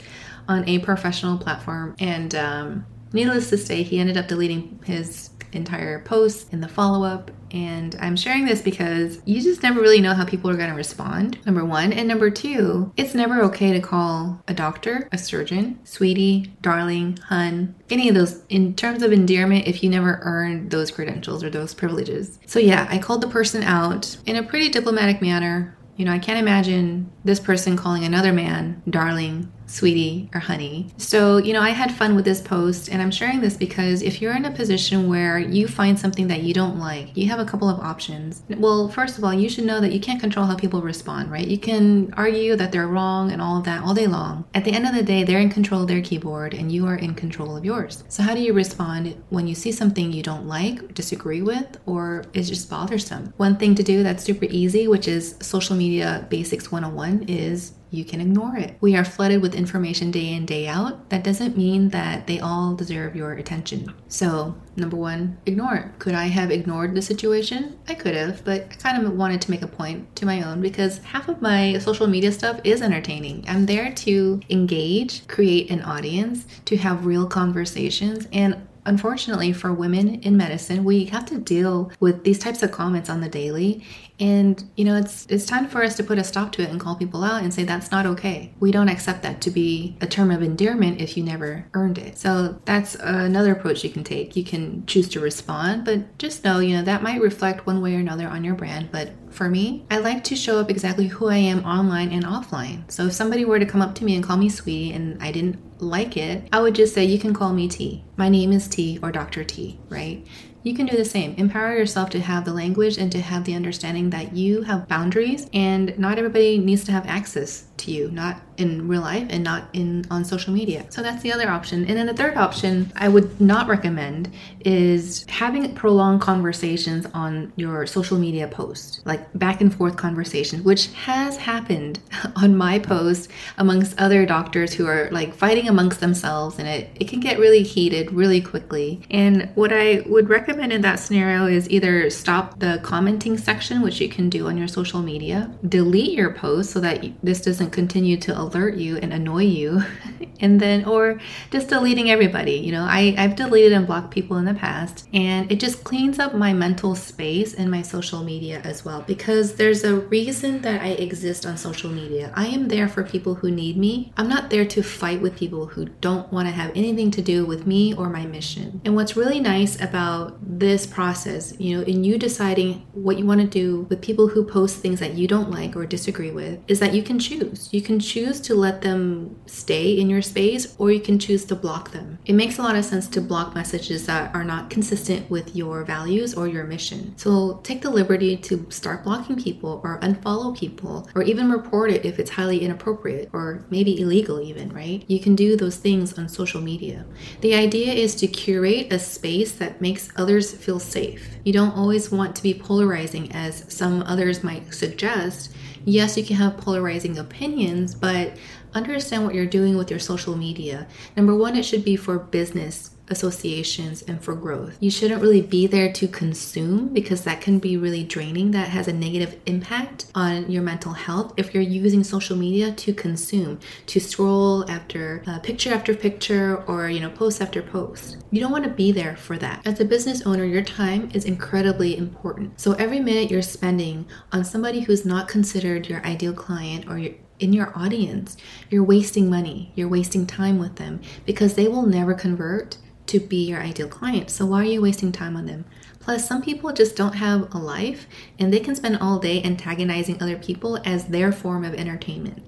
on 0.47 0.67
a 0.67 0.79
professional 0.79 1.37
platform. 1.37 1.95
And 1.99 2.33
um, 2.35 2.85
needless 3.13 3.49
to 3.49 3.57
say, 3.57 3.83
he 3.83 3.99
ended 3.99 4.17
up 4.17 4.27
deleting 4.27 4.79
his 4.85 5.29
entire 5.55 5.99
post 6.03 6.51
in 6.53 6.61
the 6.61 6.67
follow 6.67 7.05
up. 7.05 7.31
And 7.51 7.95
I'm 8.01 8.17
sharing 8.17 8.45
this 8.45 8.61
because 8.61 9.21
you 9.25 9.41
just 9.41 9.63
never 9.63 9.79
really 9.79 10.01
know 10.01 10.13
how 10.13 10.25
people 10.25 10.49
are 10.49 10.57
going 10.57 10.69
to 10.69 10.75
respond, 10.75 11.43
number 11.45 11.63
one. 11.63 11.93
And 11.93 12.07
number 12.07 12.29
two, 12.29 12.91
it's 12.97 13.15
never 13.15 13.41
okay 13.43 13.71
to 13.71 13.79
call 13.79 14.43
a 14.47 14.53
doctor, 14.53 15.07
a 15.11 15.17
surgeon, 15.17 15.79
sweetie, 15.85 16.53
darling, 16.61 17.17
hun, 17.27 17.75
any 17.89 18.09
of 18.09 18.15
those 18.15 18.43
in 18.49 18.75
terms 18.75 19.03
of 19.03 19.13
endearment 19.13 19.67
if 19.67 19.83
you 19.83 19.89
never 19.89 20.19
earned 20.23 20.71
those 20.71 20.91
credentials 20.91 21.43
or 21.43 21.49
those 21.49 21.73
privileges. 21.73 22.39
So, 22.45 22.59
yeah, 22.59 22.87
I 22.89 22.97
called 22.97 23.21
the 23.21 23.27
person 23.27 23.63
out 23.63 24.17
in 24.25 24.35
a 24.35 24.43
pretty 24.43 24.69
diplomatic 24.69 25.21
manner. 25.21 25.77
You 25.95 26.03
know, 26.03 26.11
I 26.11 26.19
can't 26.19 26.39
imagine 26.39 27.09
this 27.23 27.39
person 27.39 27.77
calling 27.77 28.03
another 28.03 28.33
man 28.33 28.81
darling, 28.89 29.49
sweetie, 29.67 30.29
or 30.33 30.39
honey. 30.39 30.87
So, 30.97 31.37
you 31.37 31.53
know, 31.53 31.61
I 31.61 31.69
had 31.69 31.91
fun 31.91 32.15
with 32.15 32.25
this 32.25 32.41
post, 32.41 32.89
and 32.89 33.01
I'm 33.01 33.11
sharing 33.11 33.41
this 33.41 33.57
because 33.57 34.01
if 34.01 34.21
you're 34.21 34.35
in 34.35 34.45
a 34.45 34.51
position 34.51 35.07
where 35.09 35.39
you 35.39 35.67
find 35.67 35.99
something 35.99 36.27
that 36.27 36.43
you 36.43 36.53
don't 36.53 36.79
like, 36.79 37.15
you 37.15 37.29
have 37.29 37.39
a 37.39 37.45
couple 37.45 37.69
of 37.69 37.79
options. 37.79 38.43
Well, 38.49 38.89
first 38.89 39.17
of 39.17 39.23
all, 39.23 39.33
you 39.33 39.49
should 39.49 39.65
know 39.65 39.79
that 39.79 39.91
you 39.91 39.99
can't 39.99 40.19
control 40.19 40.45
how 40.45 40.55
people 40.55 40.81
respond, 40.81 41.31
right? 41.31 41.47
You 41.47 41.57
can 41.57 42.13
argue 42.15 42.55
that 42.55 42.71
they're 42.71 42.87
wrong 42.87 43.31
and 43.31 43.41
all 43.41 43.57
of 43.57 43.65
that 43.65 43.83
all 43.83 43.93
day 43.93 44.07
long. 44.07 44.45
At 44.53 44.63
the 44.63 44.71
end 44.71 44.85
of 44.85 44.95
the 44.95 45.03
day, 45.03 45.23
they're 45.23 45.39
in 45.39 45.49
control 45.49 45.81
of 45.81 45.87
their 45.87 46.01
keyboard 46.01 46.53
and 46.53 46.71
you 46.71 46.85
are 46.87 46.95
in 46.95 47.15
control 47.15 47.57
of 47.57 47.65
yours. 47.65 48.03
So, 48.09 48.23
how 48.23 48.33
do 48.33 48.41
you 48.41 48.53
respond 48.53 49.21
when 49.29 49.47
you 49.47 49.55
see 49.55 49.71
something 49.71 50.11
you 50.11 50.23
don't 50.23 50.47
like, 50.47 50.93
disagree 50.93 51.41
with, 51.41 51.77
or 51.85 52.25
is 52.33 52.49
just 52.49 52.69
bothersome? 52.69 53.33
One 53.37 53.57
thing 53.57 53.75
to 53.75 53.83
do 53.83 54.03
that's 54.03 54.23
super 54.23 54.45
easy, 54.45 54.87
which 54.87 55.07
is 55.07 55.35
social 55.41 55.75
media 55.75 56.25
basics 56.29 56.71
101, 56.71 57.25
is 57.27 57.73
you 57.91 58.03
can 58.05 58.21
ignore 58.21 58.57
it. 58.57 58.77
We 58.81 58.95
are 58.95 59.05
flooded 59.05 59.41
with 59.41 59.55
information 59.55 60.11
day 60.11 60.33
in, 60.33 60.45
day 60.45 60.67
out. 60.67 61.09
That 61.09 61.23
doesn't 61.23 61.57
mean 61.57 61.89
that 61.89 62.27
they 62.27 62.39
all 62.39 62.75
deserve 62.75 63.15
your 63.15 63.33
attention. 63.33 63.93
So, 64.07 64.55
number 64.75 64.97
one, 64.97 65.37
ignore 65.45 65.75
it. 65.75 65.99
Could 65.99 66.13
I 66.13 66.25
have 66.25 66.51
ignored 66.51 66.95
the 66.95 67.01
situation? 67.01 67.77
I 67.87 67.93
could 67.93 68.15
have, 68.15 68.43
but 68.43 68.61
I 68.71 68.75
kind 68.75 69.05
of 69.05 69.13
wanted 69.13 69.41
to 69.41 69.51
make 69.51 69.61
a 69.61 69.67
point 69.67 70.15
to 70.17 70.25
my 70.25 70.41
own 70.41 70.61
because 70.61 70.99
half 70.99 71.27
of 71.29 71.41
my 71.41 71.77
social 71.79 72.07
media 72.07 72.31
stuff 72.31 72.59
is 72.63 72.81
entertaining. 72.81 73.45
I'm 73.47 73.65
there 73.65 73.91
to 73.93 74.41
engage, 74.49 75.27
create 75.27 75.69
an 75.69 75.81
audience, 75.81 76.45
to 76.65 76.77
have 76.77 77.05
real 77.05 77.27
conversations, 77.27 78.27
and 78.33 78.67
unfortunately 78.85 79.53
for 79.53 79.73
women 79.73 80.15
in 80.21 80.37
medicine 80.37 80.83
we 80.83 81.05
have 81.05 81.25
to 81.25 81.37
deal 81.37 81.91
with 81.99 82.23
these 82.23 82.39
types 82.39 82.63
of 82.63 82.71
comments 82.71 83.09
on 83.09 83.21
the 83.21 83.29
daily. 83.29 83.83
And 84.17 84.63
you 84.75 84.85
know 84.85 84.95
it's 84.95 85.25
it's 85.27 85.45
time 85.45 85.67
for 85.67 85.83
us 85.83 85.97
to 85.97 86.03
put 86.03 86.17
a 86.17 86.23
stop 86.23 86.51
to 86.53 86.61
it 86.61 86.69
and 86.69 86.79
call 86.79 86.95
people 86.95 87.23
out 87.23 87.43
and 87.43 87.53
say 87.53 87.63
that's 87.63 87.91
not 87.91 88.05
okay. 88.05 88.53
We 88.59 88.71
don't 88.71 88.89
accept 88.89 89.23
that 89.23 89.41
to 89.41 89.51
be 89.51 89.97
a 90.01 90.07
term 90.07 90.31
of 90.31 90.41
endearment 90.41 91.01
if 91.01 91.17
you 91.17 91.23
never 91.23 91.65
earned 91.73 91.97
it. 91.97 92.17
So 92.17 92.57
that's 92.65 92.95
another 92.95 93.51
approach 93.51 93.83
you 93.83 93.89
can 93.89 94.03
take. 94.03 94.35
You 94.35 94.43
can 94.43 94.85
choose 94.85 95.09
to 95.09 95.19
respond 95.19 95.85
but 95.85 96.17
just 96.17 96.43
know 96.43 96.59
you 96.59 96.75
know 96.75 96.83
that 96.83 97.03
might 97.03 97.21
reflect 97.21 97.65
one 97.65 97.81
way 97.81 97.95
or 97.95 97.99
another 97.99 98.27
on 98.27 98.43
your 98.43 98.55
brand 98.55 98.89
but 98.91 99.11
for 99.35 99.49
me, 99.49 99.85
I 99.91 99.97
like 99.97 100.23
to 100.25 100.35
show 100.35 100.59
up 100.59 100.69
exactly 100.69 101.07
who 101.07 101.27
I 101.27 101.37
am 101.37 101.65
online 101.65 102.11
and 102.11 102.23
offline. 102.23 102.89
So 102.91 103.07
if 103.07 103.13
somebody 103.13 103.45
were 103.45 103.59
to 103.59 103.65
come 103.65 103.81
up 103.81 103.93
to 103.95 104.05
me 104.05 104.15
and 104.15 104.23
call 104.23 104.37
me 104.37 104.49
sweetie 104.49 104.93
and 104.93 105.21
I 105.21 105.31
didn't 105.31 105.59
like 105.81 106.17
it, 106.17 106.47
I 106.53 106.61
would 106.61 106.75
just 106.75 106.93
say, 106.93 107.03
You 107.03 107.19
can 107.19 107.33
call 107.33 107.53
me 107.53 107.67
T. 107.67 108.03
My 108.17 108.29
name 108.29 108.51
is 108.51 108.67
T 108.67 108.99
or 109.03 109.11
Dr. 109.11 109.43
T, 109.43 109.79
right? 109.89 110.25
you 110.65 110.73
can 110.73 110.87
do 110.87 110.97
the 110.97 111.05
same. 111.05 111.35
Empower 111.35 111.77
yourself 111.77 112.09
to 112.09 112.19
have 112.19 112.43
the 112.43 112.51
language 112.51 112.97
and 112.97 113.11
to 113.11 113.21
have 113.21 113.45
the 113.45 113.53
understanding 113.53 114.09
that 114.09 114.35
you 114.35 114.63
have 114.63 114.87
boundaries 114.87 115.47
and 115.53 115.97
not 115.99 116.17
everybody 116.17 116.57
needs 116.57 116.83
to 116.83 116.91
have 116.91 117.05
access 117.05 117.67
to 117.77 117.91
you, 117.91 118.09
not 118.09 118.41
in 118.57 118.87
real 118.87 119.01
life 119.01 119.27
and 119.29 119.43
not 119.43 119.69
in 119.73 120.05
on 120.09 120.23
social 120.25 120.53
media. 120.53 120.85
So 120.89 121.01
that's 121.01 121.21
the 121.23 121.31
other 121.31 121.49
option. 121.49 121.85
And 121.85 121.97
then 121.97 122.05
the 122.05 122.13
third 122.13 122.37
option 122.37 122.91
I 122.95 123.07
would 123.09 123.39
not 123.39 123.67
recommend 123.67 124.31
is 124.61 125.25
having 125.27 125.73
prolonged 125.75 126.21
conversations 126.21 127.05
on 127.13 127.51
your 127.55 127.85
social 127.85 128.17
media 128.17 128.47
post, 128.47 129.01
like 129.05 129.27
back 129.37 129.61
and 129.61 129.73
forth 129.73 129.95
conversations, 129.95 130.63
which 130.63 130.87
has 130.93 131.37
happened 131.37 131.99
on 132.35 132.55
my 132.55 132.79
post 132.79 133.29
amongst 133.57 133.99
other 133.99 134.25
doctors 134.25 134.73
who 134.73 134.87
are 134.87 135.09
like 135.11 135.33
fighting 135.33 135.67
amongst 135.67 135.99
themselves 135.99 136.59
and 136.59 136.67
it, 136.67 136.89
it 136.99 137.07
can 137.07 137.19
get 137.19 137.39
really 137.39 137.63
heated 137.63 138.11
really 138.11 138.41
quickly. 138.41 139.01
And 139.09 139.49
what 139.55 139.71
I 139.71 140.03
would 140.07 140.29
recommend 140.29 140.71
in 140.71 140.81
that 140.81 140.99
scenario 140.99 141.47
is 141.47 141.69
either 141.69 142.09
stop 142.09 142.59
the 142.59 142.79
commenting 142.83 143.37
section, 143.37 143.81
which 143.81 143.99
you 144.01 144.09
can 144.09 144.29
do 144.29 144.47
on 144.47 144.57
your 144.57 144.67
social 144.67 145.01
media, 145.01 145.51
delete 145.67 146.11
your 146.11 146.33
post 146.33 146.71
so 146.71 146.79
that 146.79 147.05
this 147.23 147.41
doesn't 147.41 147.71
continue 147.71 148.17
to 148.17 148.35
alert 148.45 148.75
you 148.75 148.97
and 148.97 149.13
annoy 149.13 149.43
you 149.43 149.81
and 150.39 150.59
then 150.59 150.85
or 150.85 151.19
just 151.51 151.69
deleting 151.69 152.11
everybody 152.11 152.53
you 152.53 152.71
know? 152.71 152.85
I, 152.87 153.15
i've 153.17 153.35
deleted 153.35 153.71
and 153.71 153.87
blocked 153.87 154.11
people 154.11 154.37
in 154.37 154.45
the 154.45 154.53
past 154.53 155.07
and 155.13 155.51
it 155.51 155.59
just 155.59 155.83
cleans 155.83 156.19
up 156.19 156.33
my 156.35 156.53
mental 156.53 156.95
space 156.95 157.53
and 157.53 157.69
my 157.69 157.81
social 157.81 158.23
media 158.23 158.61
as 158.63 158.83
well 158.83 159.01
because 159.03 159.55
there's 159.55 159.83
a 159.83 159.95
reason 159.95 160.61
that 160.61 160.81
i 160.81 160.89
exist 160.89 161.45
on 161.45 161.57
social 161.57 161.89
media. 161.89 162.31
I 162.35 162.47
am 162.47 162.67
there 162.67 162.87
for 162.87 163.03
people 163.03 163.35
who 163.35 163.49
need 163.51 163.77
me. 163.77 164.11
I'm 164.17 164.27
not 164.27 164.49
there 164.49 164.65
to 164.65 164.83
fight 164.83 165.21
with 165.21 165.35
people 165.35 165.65
who 165.67 165.85
don't 165.85 166.31
want 166.31 166.47
to 166.47 166.53
have 166.53 166.71
anything 166.75 167.11
to 167.11 167.21
do 167.21 167.45
with 167.45 167.65
me 167.65 167.93
or 167.93 168.09
my 168.09 168.25
mission. 168.25 168.81
And 168.85 168.95
what's 168.95 169.15
really 169.15 169.39
nice 169.39 169.79
about 169.81 170.37
this 170.41 170.85
process 170.85 171.53
you 171.59 171.77
know 171.77 171.83
in 171.83 172.03
you 172.03 172.17
deciding 172.17 172.85
what 172.93 173.17
you 173.17 173.25
want 173.25 173.41
to 173.41 173.47
do 173.47 173.81
with 173.89 174.01
people 174.01 174.27
who 174.27 174.43
post 174.43 174.77
things 174.77 174.99
that 174.99 175.13
you 175.13 175.27
don't 175.27 175.51
like 175.51 175.75
or 175.75 175.85
disagree 175.85 176.31
with 176.31 176.59
is 176.67 176.79
that 176.79 176.93
you 176.93 177.03
can 177.03 177.19
choose. 177.19 177.69
You 177.71 177.81
can 177.81 177.99
choose 177.99 178.34
to 178.41 178.55
let 178.55 178.81
them 178.81 179.39
stay 179.45 179.97
in 179.99 180.09
your 180.09 180.21
space 180.21 180.75
or 180.77 180.91
you 180.91 180.99
can 180.99 181.19
choose 181.19 181.45
to 181.45 181.55
block 181.55 181.91
them. 181.91 182.19
It 182.25 182.33
makes 182.33 182.57
a 182.57 182.61
lot 182.61 182.75
of 182.75 182.85
sense 182.85 183.07
to 183.09 183.21
block 183.21 183.55
messages 183.55 184.05
that 184.05 184.33
are 184.35 184.43
not 184.43 184.69
consistent 184.69 185.29
with 185.29 185.55
your 185.55 185.83
values 185.83 186.33
or 186.33 186.47
your 186.47 186.65
mission. 186.65 187.17
So 187.17 187.59
take 187.63 187.81
the 187.81 187.89
liberty 187.89 188.37
to 188.37 188.65
start 188.69 189.03
blocking 189.03 189.41
people 189.41 189.81
or 189.83 189.99
unfollow 190.01 190.57
people 190.57 191.09
or 191.15 191.23
even 191.23 191.51
report 191.51 191.91
it 191.91 192.05
if 192.05 192.19
it's 192.19 192.31
highly 192.31 192.59
inappropriate 192.59 193.29
or 193.33 193.65
maybe 193.69 193.99
illegal, 193.99 194.41
even, 194.41 194.71
right? 194.73 195.03
You 195.07 195.19
can 195.19 195.35
do 195.35 195.55
those 195.55 195.77
things 195.77 196.17
on 196.17 196.27
social 196.29 196.61
media. 196.61 197.05
The 197.41 197.55
idea 197.55 197.93
is 197.93 198.15
to 198.15 198.27
curate 198.27 198.91
a 198.91 198.99
space 198.99 199.51
that 199.53 199.81
makes 199.81 200.09
others 200.15 200.53
feel 200.53 200.79
safe. 200.79 201.37
You 201.43 201.53
don't 201.53 201.75
always 201.75 202.11
want 202.11 202.35
to 202.35 202.43
be 202.43 202.53
polarizing 202.53 203.31
as 203.31 203.65
some 203.73 204.01
others 204.03 204.43
might 204.43 204.73
suggest. 204.73 205.53
Yes, 205.85 206.17
you 206.17 206.25
can 206.25 206.37
have 206.37 206.57
polarizing 206.57 207.17
opinions, 207.17 207.93
but 207.93 208.37
understand 208.73 209.23
what 209.23 209.35
you're 209.35 209.45
doing 209.45 209.77
with 209.77 209.91
your 209.91 209.99
social 209.99 210.35
media. 210.35 210.87
Number 211.15 211.35
one, 211.35 211.55
it 211.55 211.63
should 211.63 211.85
be 211.85 211.95
for 211.95 212.17
business 212.17 212.94
associations 213.09 214.01
and 214.03 214.23
for 214.23 214.35
growth. 214.35 214.77
You 214.79 214.89
shouldn't 214.89 215.21
really 215.21 215.41
be 215.41 215.67
there 215.67 215.91
to 215.93 216.07
consume 216.07 216.89
because 216.89 217.23
that 217.23 217.41
can 217.41 217.59
be 217.59 217.77
really 217.77 218.03
draining. 218.03 218.51
That 218.51 218.69
has 218.69 218.87
a 218.87 218.93
negative 218.93 219.39
impact 219.45 220.07
on 220.15 220.49
your 220.49 220.63
mental 220.63 220.93
health 220.93 221.33
if 221.37 221.53
you're 221.53 221.63
using 221.63 222.03
social 222.03 222.35
media 222.35 222.71
to 222.71 222.93
consume, 222.93 223.59
to 223.87 223.99
scroll 223.99 224.69
after 224.69 225.23
uh, 225.27 225.39
picture 225.39 225.73
after 225.73 225.95
picture 225.95 226.63
or, 226.67 226.89
you 226.89 226.99
know, 226.99 227.09
post 227.09 227.41
after 227.41 227.61
post. 227.61 228.17
You 228.31 228.41
don't 228.41 228.51
want 228.51 228.63
to 228.63 228.69
be 228.69 228.91
there 228.91 229.15
for 229.15 229.37
that. 229.37 229.65
As 229.65 229.79
a 229.79 229.85
business 229.85 230.25
owner, 230.25 230.45
your 230.45 230.63
time 230.63 231.09
is 231.13 231.25
incredibly 231.25 231.97
important. 231.97 232.59
So 232.59 232.73
every 232.73 232.99
minute 232.99 233.29
you're 233.31 233.41
spending 233.41 234.05
on 234.31 234.43
somebody 234.43 234.81
who's 234.81 235.05
not 235.05 235.27
considered 235.27 235.87
your 235.87 236.05
ideal 236.05 236.33
client 236.33 236.87
or 236.89 236.97
your 236.97 237.13
in 237.39 237.51
your 237.51 237.77
audience, 237.77 238.37
you're 238.69 238.83
wasting 238.83 239.29
money, 239.29 239.71
you're 239.75 239.89
wasting 239.89 240.25
time 240.25 240.57
with 240.57 240.77
them 240.77 241.01
because 241.25 241.55
they 241.55 241.67
will 241.67 241.85
never 241.85 242.13
convert 242.13 242.77
to 243.07 243.19
be 243.19 243.45
your 243.47 243.61
ideal 243.61 243.87
client. 243.87 244.29
So 244.29 244.45
why 244.45 244.61
are 244.61 244.65
you 244.65 244.81
wasting 244.81 245.11
time 245.11 245.35
on 245.35 245.45
them? 245.45 245.65
Plus, 245.99 246.27
some 246.27 246.41
people 246.41 246.71
just 246.71 246.95
don't 246.95 247.15
have 247.15 247.53
a 247.53 247.57
life 247.57 248.07
and 248.37 248.53
they 248.53 248.59
can 248.59 248.75
spend 248.75 248.97
all 248.97 249.19
day 249.19 249.41
antagonizing 249.43 250.21
other 250.21 250.37
people 250.37 250.79
as 250.85 251.05
their 251.05 251.31
form 251.31 251.65
of 251.65 251.73
entertainment. 251.73 252.43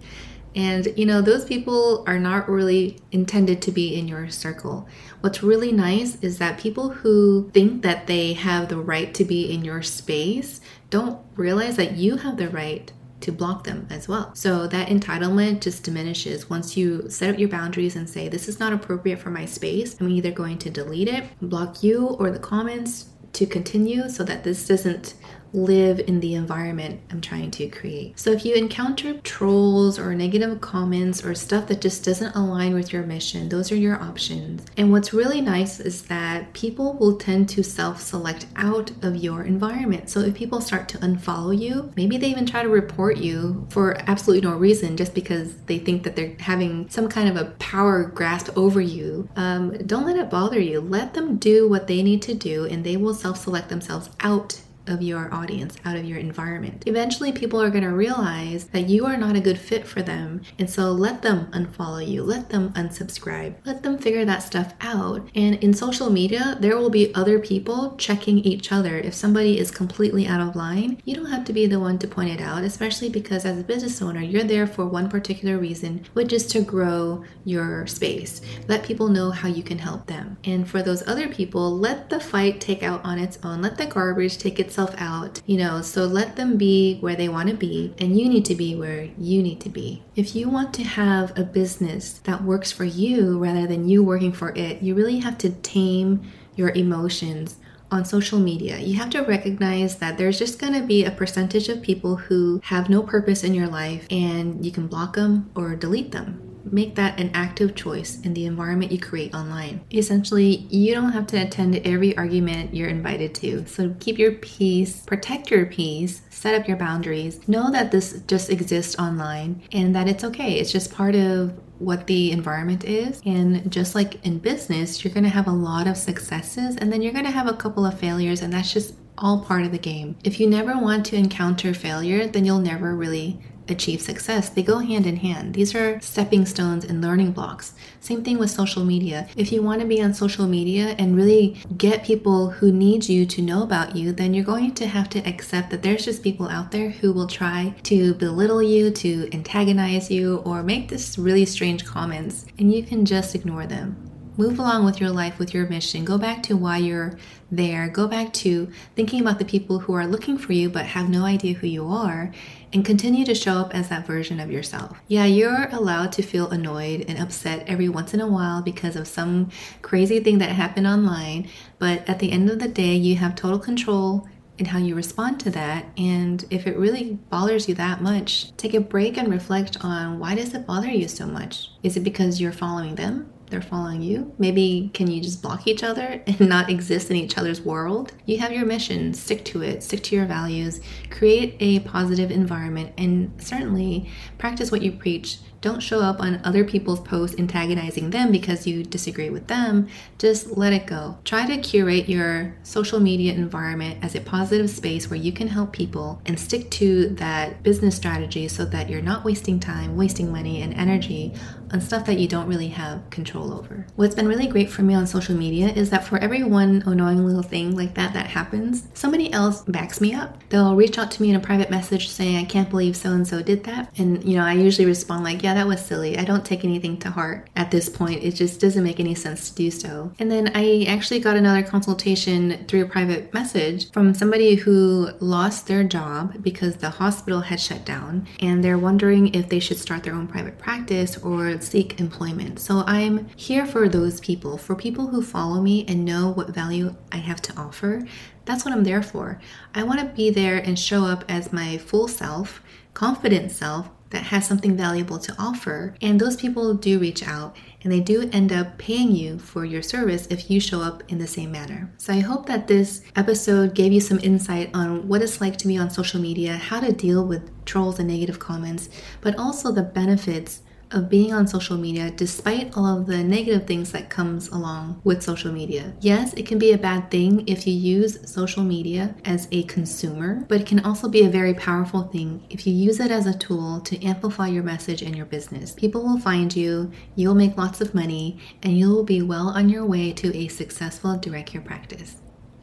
And 0.56 0.88
you 0.98 1.06
know, 1.06 1.22
those 1.22 1.46
people 1.46 2.04
are 2.08 2.18
not 2.18 2.50
really 2.50 2.98
intended 3.12 3.62
to 3.64 3.72
be 3.72 3.96
in 3.96 4.08
your 4.08 4.30
circle. 4.30 4.88
What's 5.22 5.44
really 5.44 5.72
nice 5.72 6.18
is 6.22 6.40
that 6.40 6.60
people 6.60 6.90
who 6.90 7.52
think 7.54 7.84
that 7.84 8.08
they 8.08 8.34
have 8.34 8.70
the 8.70 8.78
right 8.78 9.14
to 9.14 9.24
be 9.24 9.52
in 9.52 9.64
your 9.64 9.84
space 9.84 10.62
don't 10.90 11.20
realize 11.36 11.76
that 11.78 11.96
you 11.96 12.18
have 12.18 12.38
the 12.38 12.50
right 12.50 12.92
to 13.22 13.32
block 13.32 13.64
them 13.64 13.88
as 13.90 14.08
well. 14.08 14.34
So 14.36 14.68
that 14.68 14.90
entitlement 14.90 15.62
just 15.62 15.84
diminishes 15.84 16.50
once 16.50 16.78
you 16.78 17.10
set 17.10 17.30
up 17.34 17.40
your 17.40 17.50
boundaries 17.50 17.96
and 17.96 18.10
say, 18.10 18.30
this 18.30 18.48
is 18.48 18.60
not 18.60 18.74
appropriate 18.74 19.20
for 19.20 19.30
my 19.30 19.46
space. 19.46 19.96
I'm 20.00 20.10
either 20.10 20.32
going 20.32 20.60
to 20.60 20.70
delete 20.70 21.08
it, 21.08 21.24
block 21.42 21.84
you 21.84 22.08
or 22.20 22.30
the 22.30 22.40
comments 22.40 23.10
to 23.34 23.46
continue 23.46 24.10
so 24.10 24.24
that 24.24 24.44
this 24.44 24.68
doesn't 24.68 25.14
live 25.54 26.00
in 26.00 26.20
the 26.20 26.36
environment 26.36 27.02
I'm 27.12 27.22
trying 27.22 27.52
to 27.52 27.68
create. 27.68 28.20
So 28.20 28.32
if 28.32 28.46
you 28.46 28.56
encounter 28.56 29.14
trolls 29.20 30.00
or 30.00 30.14
negative 30.16 30.62
comments 30.62 31.24
or 31.24 31.36
stuff 31.36 31.68
that 31.68 31.82
just 31.82 32.04
doesn't 32.04 32.36
align 32.36 32.74
with 32.74 32.92
your 32.92 33.04
mission, 33.04 33.50
those 33.50 33.72
are 33.72 33.76
your 33.76 34.02
options. 34.02 34.66
And 34.78 34.92
what's 34.92 35.14
really 35.14 35.42
nice 35.42 35.80
is 35.80 36.04
that 36.04 36.54
people 36.54 36.94
will 36.94 37.18
tend 37.18 37.50
to 37.50 37.64
self 37.64 38.02
select 38.02 38.48
out 38.56 38.92
of 39.04 39.16
your 39.16 39.44
environment. 39.44 40.10
So 40.10 40.22
if 40.22 40.36
people 40.36 40.62
start 40.62 40.90
to 40.90 40.98
unfollow 41.00 41.58
you, 41.58 41.92
maybe 41.96 42.18
they 42.18 42.28
even 42.28 42.46
try 42.46 42.64
to 42.64 42.70
report 42.70 43.18
you 43.18 43.66
for 43.70 43.98
absolutely 44.10 44.48
no 44.48 44.56
reason 44.56 44.98
just 44.98 45.14
because 45.14 45.56
they 45.66 45.80
think 45.80 46.04
that 46.04 46.16
they're 46.16 46.36
having 46.40 46.90
some 46.90 47.08
kind 47.08 47.30
of 47.30 47.36
a 47.36 47.52
power 47.60 48.04
grasp 48.04 48.58
over 48.58 48.82
you, 48.82 49.30
um, 49.36 49.78
don't 49.86 50.06
let 50.06 50.18
it 50.18 50.30
bother 50.30 50.60
you. 50.60 50.82
Let 50.82 51.14
them 51.14 51.38
do 51.38 51.68
what 51.68 51.88
they 51.88 52.04
need 52.04 52.22
to 52.24 52.34
do 52.34 52.66
and 52.66 52.84
they 52.84 52.98
will 52.98 53.14
self 53.14 53.38
select 53.38 53.70
themselves 53.70 54.10
out 54.20 54.62
of 54.88 55.02
your 55.02 55.34
audience, 55.34 55.76
out 55.86 55.96
of 55.96 56.06
your 56.06 56.18
environment. 56.18 56.84
Eventually, 56.86 57.32
people 57.32 57.62
are 57.62 57.70
going 57.70 57.84
to 57.84 57.90
realize 57.90 58.66
that 58.68 58.90
you 58.90 59.06
are 59.06 59.18
not 59.18 59.36
a 59.36 59.42
good 59.42 59.60
fit 59.60 59.86
for 59.86 60.02
them. 60.02 60.42
And 60.60 60.70
so 60.70 60.92
let 60.92 61.22
them 61.22 61.48
unfollow 61.52 62.06
you, 62.06 62.24
let 62.24 62.50
them 62.50 62.72
unsubscribe, 62.74 63.56
let 63.66 63.84
them 63.84 63.98
figure 63.98 64.26
that 64.26 64.44
stuff 64.44 64.74
out. 64.82 65.28
And 65.36 65.56
in 65.64 65.74
social 65.74 66.10
media, 66.10 66.58
there 66.60 66.78
will 66.78 66.90
be 66.90 67.14
other 67.16 67.40
people 67.40 67.96
checking 67.98 68.40
each 68.40 68.72
other. 68.72 68.98
If 68.98 69.14
somebody 69.14 69.60
is 69.60 69.72
completely 69.72 70.28
out 70.28 70.42
of 70.42 70.56
line, 70.56 71.02
you 71.06 71.16
don't 71.16 71.26
have 71.32 71.46
to 71.46 71.54
be 71.54 71.68
the 71.68 71.80
one 71.80 72.00
to 72.00 72.08
point 72.08 72.30
it 72.30 72.42
out, 72.42 72.64
especially 72.64 73.10
because 73.10 73.46
as 73.46 73.60
a 73.60 73.64
business 73.64 74.02
owner, 74.02 74.22
you're 74.22 74.44
there 74.44 74.68
for 74.68 74.86
one 74.86 75.10
particular 75.10 75.58
reason, 75.58 76.06
which 76.14 76.34
is 76.34 76.48
to 76.48 76.62
grow 76.62 77.24
your 77.46 77.86
space. 77.88 78.42
Let 78.68 78.84
people 78.84 79.08
know 79.10 79.32
how 79.32 79.48
you 79.48 79.64
can 79.64 79.80
help 79.80 80.08
them. 80.08 80.38
And 80.44 80.68
for 80.68 80.82
those 80.82 81.08
other 81.08 81.28
people, 81.28 81.78
let 81.78 82.10
the 82.10 82.20
fight 82.20 82.62
take 82.62 82.84
out 82.84 83.04
on 83.04 83.20
its 83.20 83.40
own, 83.44 83.62
let 83.62 83.78
the 83.78 83.86
garbage 83.86 84.38
take 84.38 84.60
its 84.60 84.77
out, 84.78 85.42
you 85.46 85.58
know, 85.58 85.82
so 85.82 86.06
let 86.06 86.36
them 86.36 86.58
be 86.58 87.00
where 87.00 87.16
they 87.16 87.30
want 87.30 87.50
to 87.50 87.56
be, 87.56 87.94
and 87.98 88.20
you 88.20 88.30
need 88.30 88.46
to 88.46 88.56
be 88.56 88.76
where 88.76 89.10
you 89.18 89.42
need 89.42 89.60
to 89.62 89.70
be. 89.70 90.04
If 90.16 90.36
you 90.36 90.50
want 90.50 90.74
to 90.76 90.84
have 90.84 91.38
a 91.38 91.44
business 91.44 92.20
that 92.24 92.44
works 92.44 92.72
for 92.72 92.86
you 92.86 93.40
rather 93.40 93.66
than 93.66 93.90
you 93.90 94.04
working 94.04 94.32
for 94.32 94.54
it, 94.56 94.82
you 94.82 94.96
really 94.96 95.20
have 95.20 95.38
to 95.40 95.50
tame 95.50 96.22
your 96.56 96.70
emotions 96.70 97.58
on 97.92 98.04
social 98.04 98.40
media, 98.40 98.78
you 98.80 98.96
have 98.96 99.10
to 99.12 99.22
recognize 99.22 99.98
that 99.98 100.18
there's 100.18 100.38
just 100.38 100.60
going 100.60 100.74
to 100.74 100.86
be 100.86 101.06
a 101.06 101.12
percentage 101.12 101.70
of 101.70 101.82
people 101.82 102.18
who 102.18 102.60
have 102.66 102.90
no 102.90 103.02
purpose 103.02 103.44
in 103.44 103.54
your 103.54 103.68
life 103.68 104.06
and 104.12 104.66
you 104.66 104.72
can 104.72 104.88
block 104.88 105.16
them 105.16 105.50
or 105.56 105.76
delete 105.76 106.12
them 106.12 106.47
make 106.72 106.96
that 106.96 107.20
an 107.20 107.32
active 107.34 107.76
choice 107.76 108.20
in 108.22 108.34
the 108.34 108.46
environment 108.46 108.92
you 108.92 109.00
create 109.00 109.34
online. 109.34 109.82
Essentially, 109.92 110.68
you 110.70 110.94
don't 110.94 111.12
have 111.12 111.28
to 111.28 111.38
attend 111.38 111.76
every 111.86 112.16
argument 112.18 112.74
you're 112.74 112.90
invited 112.90 113.36
to. 113.36 113.66
So 113.68 113.96
keep 114.00 114.18
your 114.18 114.34
peace, 114.34 115.02
protect 115.06 115.52
your 115.52 115.66
peace, 115.66 116.22
set 116.30 116.60
up 116.60 116.68
your 116.68 116.78
boundaries. 116.78 117.48
Know 117.48 117.72
that 117.72 117.92
this 117.92 118.22
just 118.28 118.50
exists 118.50 118.98
online 118.98 119.64
and 119.72 119.96
that 119.96 120.08
it's 120.08 120.24
okay. 120.24 120.60
It's 120.60 120.72
just 120.72 120.94
part 120.94 121.16
of 121.16 121.58
what 121.80 122.08
the 122.08 122.32
environment 122.32 122.84
is. 122.86 123.22
And 123.26 123.72
just 123.72 123.96
like 123.96 124.26
in 124.26 124.40
business, 124.40 125.04
you're 125.04 125.14
going 125.14 125.24
to 125.24 125.30
have 125.30 125.48
a 125.48 125.52
lot 125.52 125.88
of 125.88 125.98
successes 125.98 126.76
and 126.78 126.92
then 126.92 127.02
you're 127.02 127.14
going 127.14 127.26
to 127.26 127.32
have 127.32 127.48
a 127.48 127.54
couple 127.54 127.86
of 127.86 128.00
failures, 128.00 128.42
and 128.42 128.52
that's 128.52 128.74
just 128.74 128.96
all 129.18 129.44
part 129.44 129.64
of 129.64 129.72
the 129.72 129.78
game. 129.78 130.16
If 130.24 130.40
you 130.40 130.48
never 130.48 130.78
want 130.78 131.06
to 131.08 131.16
encounter 131.16 131.74
failure, 131.74 132.28
then 132.28 132.46
you'll 132.46 132.60
never 132.60 132.96
really 132.96 133.40
achieve 133.70 134.02
success. 134.02 134.50
They 134.50 134.64
go 134.64 134.80
hand 134.80 135.06
in 135.06 135.18
hand. 135.18 135.54
These 135.54 135.76
are 135.76 136.00
stepping 136.02 136.46
stones 136.46 136.86
and 136.86 137.02
learning 137.02 137.32
blocks. 137.32 137.74
Same 138.00 138.24
thing 138.24 138.38
with 138.38 138.50
social 138.50 138.86
media. 138.86 139.28
If 139.36 139.52
you 139.52 139.62
want 139.62 139.82
to 139.82 139.88
be 139.88 140.02
on 140.02 140.14
social 140.14 140.48
media 140.48 140.96
and 140.98 141.16
really 141.16 141.62
get 141.78 142.04
people 142.04 142.50
who 142.50 142.72
need 142.72 143.08
you 143.10 143.26
to 143.26 143.42
know 143.42 143.64
about 143.64 143.96
you, 143.96 144.12
then 144.12 144.34
you're 144.34 144.46
going 144.46 144.74
to 144.76 144.88
have 144.88 145.10
to 145.10 145.20
accept 145.20 145.70
that 145.72 145.84
there's 145.84 146.06
just 146.06 146.24
people 146.24 146.48
out 146.48 146.72
there 146.72 146.90
who 146.90 147.12
will 147.12 147.28
try 147.28 147.74
to 147.84 148.14
belittle 148.16 148.64
you, 148.64 148.92
to 148.92 149.30
antagonize 149.34 150.10
you, 150.10 150.38
or 150.38 150.64
make 150.64 150.90
this 150.90 151.18
really 151.18 151.46
strange 151.46 151.86
comments, 151.86 152.46
and 152.58 152.74
you 152.74 152.84
can 152.84 153.06
just 153.06 153.36
ignore 153.36 153.66
them. 153.66 154.07
Move 154.38 154.60
along 154.60 154.86
with 154.86 155.02
your 155.02 155.10
life, 155.10 155.40
with 155.40 155.52
your 155.52 155.68
mission. 155.68 156.06
Go 156.06 156.20
back 156.20 156.44
to 156.44 156.56
why 156.56 156.78
you're 156.78 157.18
there. 157.50 157.90
Go 157.90 158.08
back 158.08 158.32
to 158.34 158.70
thinking 158.96 159.20
about 159.20 159.40
the 159.40 159.46
people 159.46 159.80
who 159.80 159.94
are 159.94 160.06
looking 160.06 160.38
for 160.38 160.54
you 160.54 160.70
but 160.70 160.86
have 160.86 161.10
no 161.10 161.26
idea 161.26 161.56
who 161.56 161.66
you 161.66 161.88
are 161.88 162.32
and 162.72 162.86
continue 162.86 163.26
to 163.26 163.34
show 163.34 163.54
up 163.54 163.74
as 163.74 163.90
that 163.90 164.06
version 164.06 164.40
of 164.40 164.52
yourself. 164.52 165.00
Yeah, 165.08 165.26
you're 165.26 165.68
allowed 165.72 166.12
to 166.14 166.22
feel 166.22 166.52
annoyed 166.52 167.06
and 167.08 167.18
upset 167.18 167.68
every 167.68 167.90
once 167.90 168.14
in 168.14 168.22
a 168.22 168.28
while 168.28 168.62
because 168.62 168.96
of 168.96 169.08
some 169.08 169.50
crazy 169.82 170.20
thing 170.20 170.38
that 170.38 170.50
happened 170.50 170.86
online, 170.86 171.50
but 171.80 172.08
at 172.08 172.20
the 172.20 172.32
end 172.32 172.50
of 172.50 172.60
the 172.60 172.68
day, 172.68 172.94
you 172.94 173.16
have 173.16 173.36
total 173.36 173.60
control 173.60 174.28
in 174.58 174.66
how 174.66 174.80
you 174.80 174.96
respond 174.96 175.40
to 175.40 175.52
that 175.52 175.86
and 175.98 176.46
if 176.50 176.66
it 176.66 176.78
really 176.78 177.14
bothers 177.30 177.70
you 177.70 177.76
that 177.76 178.02
much 178.02 178.56
take 178.58 178.74
a 178.74 178.80
break 178.80 179.16
and 179.16 179.28
reflect 179.28 179.84
on 179.84 180.18
why 180.18 180.34
does 180.34 180.54
it 180.56 180.66
bother 180.66 180.90
you 180.90 181.08
so 181.08 181.28
much 181.28 181.70
is 181.84 181.96
it 181.96 182.04
because 182.04 182.42
you're 182.42 182.52
following 182.52 182.96
them 182.96 183.32
they're 183.50 183.62
following 183.62 184.02
you. 184.02 184.34
Maybe 184.38 184.92
can 184.94 185.10
you 185.10 185.22
just 185.22 185.42
block 185.42 185.68
each 185.68 185.84
other 185.84 186.22
and 186.28 186.40
not 186.42 186.70
exist 186.70 187.10
in 187.10 187.16
each 187.18 187.38
other's 187.38 187.62
world? 187.62 188.14
You 188.26 188.40
have 188.40 188.52
your 188.52 188.66
mission, 188.66 189.14
stick 189.14 189.46
to 189.46 189.62
it, 189.62 189.84
stick 189.84 190.04
to 190.04 190.16
your 190.16 190.26
values, 190.26 190.82
create 191.10 191.56
a 191.60 191.80
positive 191.82 192.32
environment, 192.32 192.94
and 192.98 193.32
certainly 193.42 194.10
practice 194.38 194.72
what 194.72 194.82
you 194.82 194.92
preach 194.92 195.40
don't 195.62 195.82
show 195.82 196.00
up 196.02 196.20
on 196.20 196.42
other 196.44 196.64
people's 196.64 197.00
posts 197.00 197.38
antagonizing 197.40 198.10
them 198.10 198.32
because 198.32 198.68
you 198.68 198.84
disagree 198.84 199.30
with 199.30 199.48
them. 199.48 199.88
Just 200.18 200.58
let 200.58 200.74
it 200.74 200.88
go. 200.88 201.18
Try 201.24 201.46
to 201.48 201.58
curate 201.58 202.08
your 202.08 202.56
social 202.64 203.00
media 203.00 203.34
environment 203.34 204.04
as 204.04 204.16
a 204.16 204.22
positive 204.22 204.70
space 204.70 205.10
where 205.10 205.20
you 205.20 205.32
can 205.32 205.48
help 205.48 205.74
people 205.74 206.22
and 206.26 206.40
stick 206.40 206.70
to 206.72 207.10
that 207.10 207.64
business 207.64 207.96
strategy 207.96 208.48
so 208.48 208.66
that 208.66 208.90
you're 208.90 209.02
not 209.02 209.24
wasting 209.24 209.60
time, 209.60 209.98
wasting 209.98 210.32
money, 210.32 210.62
and 210.62 210.74
energy 210.74 211.34
on 211.72 211.82
stuff 211.82 212.06
that 212.06 212.20
you 212.20 212.28
don't 212.28 212.48
really 212.48 212.70
have 212.70 213.10
control 213.10 213.54
over. 213.54 213.86
What's 213.96 214.16
been 214.16 214.28
really 214.28 214.48
great 214.48 214.70
for 214.70 214.84
me 214.84 214.94
on 214.94 215.06
social 215.06 215.36
media 215.36 215.68
is 215.68 215.90
that 215.90 216.06
for 216.06 216.18
every 216.18 216.44
one 216.44 216.84
annoying 216.86 217.26
little 217.26 217.44
thing 217.44 217.76
like 217.76 217.96
that 217.96 218.14
that 218.14 218.28
happens, 218.28 218.88
somebody 218.94 219.32
else 219.34 219.64
backs 219.64 220.00
me 220.00 220.14
up. 220.14 220.42
They'll 220.50 220.76
reach 220.76 220.98
out 220.98 221.12
to 221.12 221.22
me 221.22 221.30
in 221.30 221.36
a 221.36 221.40
private 221.40 221.70
message 221.70 222.10
saying, 222.10 222.38
I 222.38 222.46
can't 222.46 222.70
believe 222.70 222.96
so 222.96 223.12
and 223.12 223.28
so 223.28 223.42
did 223.42 223.64
that. 223.66 223.92
And, 223.98 224.24
you 224.24 224.38
know, 224.38 224.46
I 224.46 224.54
usually 224.54 224.86
respond 224.86 225.24
like, 225.24 225.44
yeah, 225.44 225.54
that 225.58 225.68
was 225.68 225.84
silly. 225.84 226.20
I 226.20 226.24
don't 226.24 226.46
take 226.46 226.64
anything 226.64 226.98
to 227.00 227.10
heart 227.10 227.50
at 227.56 227.72
this 227.72 227.90
point. 227.90 228.24
It 228.24 228.36
just 228.36 228.62
doesn't 228.62 228.84
make 228.84 229.00
any 229.00 229.16
sense 229.16 229.50
to 229.50 229.56
do 229.56 229.72
so. 229.72 230.12
And 230.20 230.32
then 230.32 230.52
I 230.54 230.86
actually 230.88 231.20
got 231.20 231.36
another 231.36 231.64
consultation 231.64 232.64
through 232.68 232.84
a 232.84 232.88
private 232.88 233.34
message 233.34 233.92
from 233.92 234.14
somebody 234.14 234.54
who 234.54 235.10
lost 235.20 235.66
their 235.66 235.84
job 235.84 236.44
because 236.44 236.76
the 236.78 236.92
hospital 236.92 237.42
had 237.42 237.60
shut 237.60 237.86
down 237.86 238.28
and 238.40 238.64
they're 238.64 238.78
wondering 238.78 239.34
if 239.34 239.50
they 239.50 239.60
should 239.60 239.80
start 239.80 240.04
their 240.04 240.14
own 240.14 240.28
private 240.28 240.60
practice 240.60 241.18
or 241.18 241.60
seek 241.60 242.00
employment. 242.00 242.60
So 242.60 242.84
I'm 242.86 243.28
here 243.36 243.66
for 243.66 243.90
those 243.90 244.20
people, 244.20 244.60
for 244.60 244.76
people 244.76 245.08
who 245.08 245.24
follow 245.24 245.60
me 245.60 245.86
and 245.88 246.06
know 246.06 246.30
what 246.30 246.50
value 246.50 246.96
I 247.12 247.18
have 247.18 247.42
to 247.42 247.58
offer. 247.58 248.06
That's 248.48 248.64
what 248.64 248.74
I'm 248.74 248.86
there 248.86 249.04
for. 249.04 249.40
I 249.76 249.84
want 249.84 250.00
to 250.00 250.06
be 250.06 250.30
there 250.30 250.58
and 250.58 250.80
show 250.80 251.04
up 251.04 251.26
as 251.28 251.52
my 251.52 251.78
full 251.78 252.08
self, 252.08 252.62
confident 252.94 253.52
self 253.52 253.90
that 254.12 254.24
has 254.24 254.48
something 254.48 254.78
valuable 254.78 255.20
to 255.20 255.36
offer. 255.38 255.94
And 256.02 256.18
those 256.18 256.38
people 256.38 256.74
do 256.74 256.98
reach 256.98 257.28
out 257.28 257.58
and 257.84 257.92
they 257.92 258.00
do 258.00 258.30
end 258.32 258.54
up 258.54 258.78
paying 258.78 259.12
you 259.12 259.38
for 259.38 259.66
your 259.66 259.82
service 259.82 260.28
if 260.28 260.50
you 260.50 260.62
show 260.62 260.82
up 260.82 261.04
in 261.10 261.18
the 261.18 261.28
same 261.28 261.52
manner. 261.52 261.92
So 261.98 262.14
I 262.14 262.22
hope 262.22 262.46
that 262.46 262.70
this 262.70 263.02
episode 263.18 263.76
gave 263.76 263.92
you 263.92 264.00
some 264.00 264.20
insight 264.24 264.70
on 264.74 265.10
what 265.10 265.22
it's 265.22 265.42
like 265.42 265.58
to 265.58 265.68
be 265.68 265.78
on 265.78 265.90
social 265.90 266.22
media, 266.22 266.56
how 266.56 266.80
to 266.80 266.94
deal 266.94 267.28
with 267.28 267.52
trolls 267.66 268.00
and 268.00 268.08
negative 268.08 268.40
comments, 268.40 268.88
but 269.20 269.38
also 269.38 269.74
the 269.74 269.84
benefits 269.84 270.62
of 270.92 271.10
being 271.10 271.34
on 271.34 271.48
social 271.48 271.78
media 271.78 272.12
despite 272.12 272.76
all 272.76 273.00
of 273.00 273.06
the 273.06 273.24
negative 273.24 273.68
things 273.68 273.92
that 273.92 274.10
comes 274.10 274.50
along 274.50 275.02
with 275.04 275.24
social 275.24 275.52
media. 275.52 275.94
Yes, 276.02 276.34
it 276.34 276.46
can 276.46 276.58
be 276.58 276.72
a 276.72 276.78
bad 276.78 277.12
thing 277.12 277.48
if 277.48 277.68
you 277.68 277.74
use 277.74 278.30
social 278.30 278.64
media 278.64 279.16
as 279.26 279.48
a 279.52 279.64
consumer, 279.64 280.46
but 280.48 280.62
it 280.62 280.68
can 280.68 280.80
also 280.82 281.08
be 281.08 281.24
a 281.24 281.30
very 281.30 281.54
powerful 281.54 282.04
thing 282.04 282.46
if 282.50 282.66
you 282.66 282.74
use 282.74 283.00
it 283.00 283.12
as 283.12 283.26
a 283.26 283.38
tool 283.38 283.82
to 283.82 284.04
amplify 284.04 284.48
your 284.48 284.64
message 284.64 285.02
and 285.02 285.16
your 285.16 285.26
business. 285.26 285.74
People 285.74 286.04
will 286.04 286.20
find 286.20 286.56
you, 286.56 286.92
you'll 287.16 287.36
make 287.36 287.58
lots 287.58 287.82
of 287.82 287.94
money, 287.94 288.40
and 288.64 288.78
you 288.78 288.90
will 288.90 289.04
be 289.04 289.22
well 289.22 289.50
on 289.50 289.70
your 289.70 289.86
way 289.86 290.12
to 290.14 290.36
a 290.36 290.48
successful 290.48 291.18
direct 291.18 291.52
care 291.52 291.62
practice. 291.62 292.18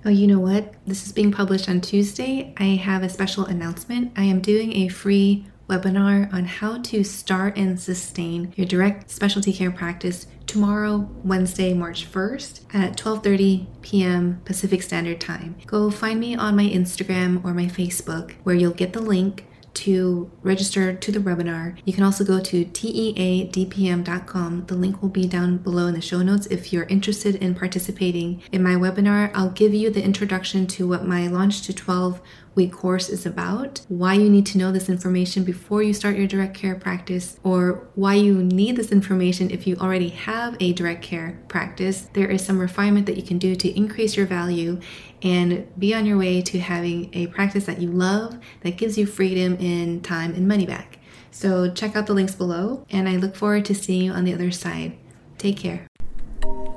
Oh, 0.07 0.11
you 0.11 0.27
know 0.27 0.39
what? 0.39 0.75
This 0.87 1.07
is 1.07 1.13
being 1.13 1.33
published 1.33 1.67
on 1.67 1.81
Tuesday. 1.81 2.53
I 2.59 2.77
have 2.77 3.03
a 3.03 3.09
special 3.09 3.47
announcement. 3.47 4.13
I 4.17 4.25
am 4.25 4.41
doing 4.41 4.75
a 4.77 4.89
free 4.89 5.47
webinar 5.69 6.33
on 6.33 6.45
how 6.45 6.81
to 6.81 7.03
start 7.03 7.57
and 7.57 7.81
sustain 7.81 8.53
your 8.57 8.67
direct 8.67 9.11
specialty 9.11 9.53
care 9.53 9.71
practice 9.71 10.27
tomorrow 10.47 11.09
wednesday 11.25 11.73
march 11.73 12.11
1st 12.11 12.61
at 12.75 12.97
12.30 12.97 13.67
p.m 13.83 14.41
pacific 14.45 14.83
standard 14.83 15.21
time 15.21 15.57
go 15.67 15.91
find 15.91 16.21
me 16.21 16.35
on 16.35 16.57
my 16.57 16.65
instagram 16.65 17.45
or 17.45 17.55
my 17.55 17.67
facebook 17.67 18.33
where 18.43 18.55
you'll 18.55 18.73
get 18.73 18.93
the 18.93 19.01
link 19.01 19.47
to 19.75 20.31
register 20.43 20.95
to 20.95 21.13
the 21.13 21.19
webinar. 21.19 21.77
You 21.85 21.93
can 21.93 22.05
also 22.05 22.25
go 22.25 22.41
to 22.41 22.65
teadpm.com. 22.65 24.67
The 24.67 24.75
link 24.75 25.03
will 25.03 25.09
be 25.09 25.27
down 25.27 25.59
below 25.59 25.89
in 25.89 25.95
the 25.95 26.01
show 26.01 26.23
notes 26.23 26.47
if 26.47 26.73
you're 26.73 26.85
interested 26.85 27.35
in 27.37 27.55
participating 27.55 28.43
in 28.53 28.63
my 28.63 28.75
webinar. 28.75 29.31
I'll 29.35 29.51
give 29.51 29.75
you 29.75 29.91
the 29.91 30.03
introduction 30.03 30.67
to 30.69 30.89
what 30.89 31.07
my 31.07 31.27
Launch 31.27 31.63
to 31.63 31.75
12 31.75 32.21
week 32.55 32.73
course 32.73 33.09
is 33.09 33.27
about, 33.27 33.81
why 33.89 34.15
you 34.15 34.31
need 34.31 34.47
to 34.47 34.59
know 34.59 34.73
this 34.73 34.89
information 34.89 35.45
before 35.45 35.83
you 35.83 35.93
start 35.93 36.17
your 36.17 36.27
direct 36.27 36.55
care 36.55 36.75
practice, 36.75 37.39
or 37.43 37.89
why 37.95 38.15
you 38.15 38.43
need 38.43 38.77
this 38.77 38.93
information 38.93 39.51
if 39.51 39.67
you 39.67 39.77
already 39.77 40.09
have 40.09 40.57
a 40.61 40.73
direct 40.73 41.03
care 41.03 41.41
practice. 41.49 42.09
There 42.13 42.31
is 42.31 42.45
some 42.45 42.59
refinement 42.59 43.07
that 43.07 43.17
you 43.17 43.23
can 43.23 43.39
do 43.39 43.55
to 43.57 43.77
increase 43.77 44.17
your 44.17 44.27
value 44.27 44.81
and 45.23 45.67
be 45.79 45.95
on 45.95 46.07
your 46.07 46.19
way 46.19 46.43
to 46.43 46.61
having 46.61 47.11
a 47.15 47.27
practice 47.29 47.65
that 47.67 47.81
you 47.81 47.91
love 47.91 48.39
that 48.61 48.77
gives 48.77 48.97
you 48.99 49.07
freedom 49.07 49.57
in 49.57 50.01
time 50.03 50.35
and 50.35 50.47
money 50.47 50.67
back. 50.67 50.99
So 51.31 51.71
check 51.71 51.97
out 51.97 52.07
the 52.07 52.15
links 52.15 52.35
below, 52.35 52.87
and 52.91 53.09
I 53.09 53.17
look 53.17 53.35
forward 53.35 53.65
to 53.65 53.75
seeing 53.75 54.03
you 54.03 54.13
on 54.13 54.25
the 54.25 54.35
other 54.35 54.51
side. 54.51 54.97
Take 55.39 55.57
care. 55.57 55.89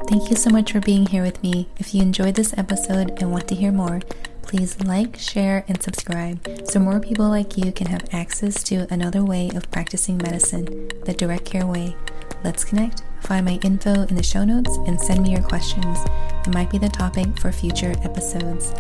Thank 0.07 0.29
you 0.29 0.35
so 0.37 0.49
much 0.49 0.71
for 0.71 0.79
being 0.79 1.05
here 1.05 1.21
with 1.21 1.43
me. 1.43 1.69
If 1.77 1.93
you 1.93 2.01
enjoyed 2.01 2.35
this 2.35 2.57
episode 2.57 3.21
and 3.21 3.31
want 3.31 3.47
to 3.49 3.55
hear 3.55 3.71
more, 3.71 3.99
please 4.47 4.79
like, 4.81 5.17
share, 5.17 5.65
and 5.67 5.81
subscribe 5.81 6.39
so 6.65 6.79
more 6.79 6.99
people 6.99 7.27
like 7.27 7.57
you 7.57 7.71
can 7.71 7.87
have 7.87 8.13
access 8.13 8.63
to 8.63 8.87
another 8.91 9.23
way 9.23 9.49
of 9.55 9.69
practicing 9.71 10.17
medicine, 10.17 10.89
the 11.05 11.13
direct 11.13 11.45
care 11.45 11.65
way. 11.65 11.95
Let's 12.43 12.63
connect. 12.63 13.03
Find 13.21 13.45
my 13.45 13.59
info 13.63 14.03
in 14.03 14.15
the 14.15 14.23
show 14.23 14.45
notes 14.45 14.77
and 14.87 14.99
send 14.99 15.23
me 15.23 15.31
your 15.31 15.41
questions. 15.41 15.99
It 16.45 16.53
might 16.53 16.69
be 16.69 16.77
the 16.77 16.89
topic 16.89 17.37
for 17.39 17.51
future 17.51 17.93
episodes. 18.03 18.71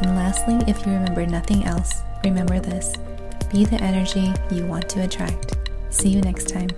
And 0.00 0.14
lastly, 0.16 0.58
if 0.68 0.86
you 0.86 0.92
remember 0.92 1.26
nothing 1.26 1.64
else, 1.64 2.02
remember 2.24 2.60
this 2.60 2.94
be 3.50 3.64
the 3.64 3.80
energy 3.82 4.32
you 4.50 4.66
want 4.66 4.88
to 4.90 5.02
attract. 5.02 5.56
See 5.90 6.08
you 6.08 6.20
next 6.20 6.48
time. 6.48 6.68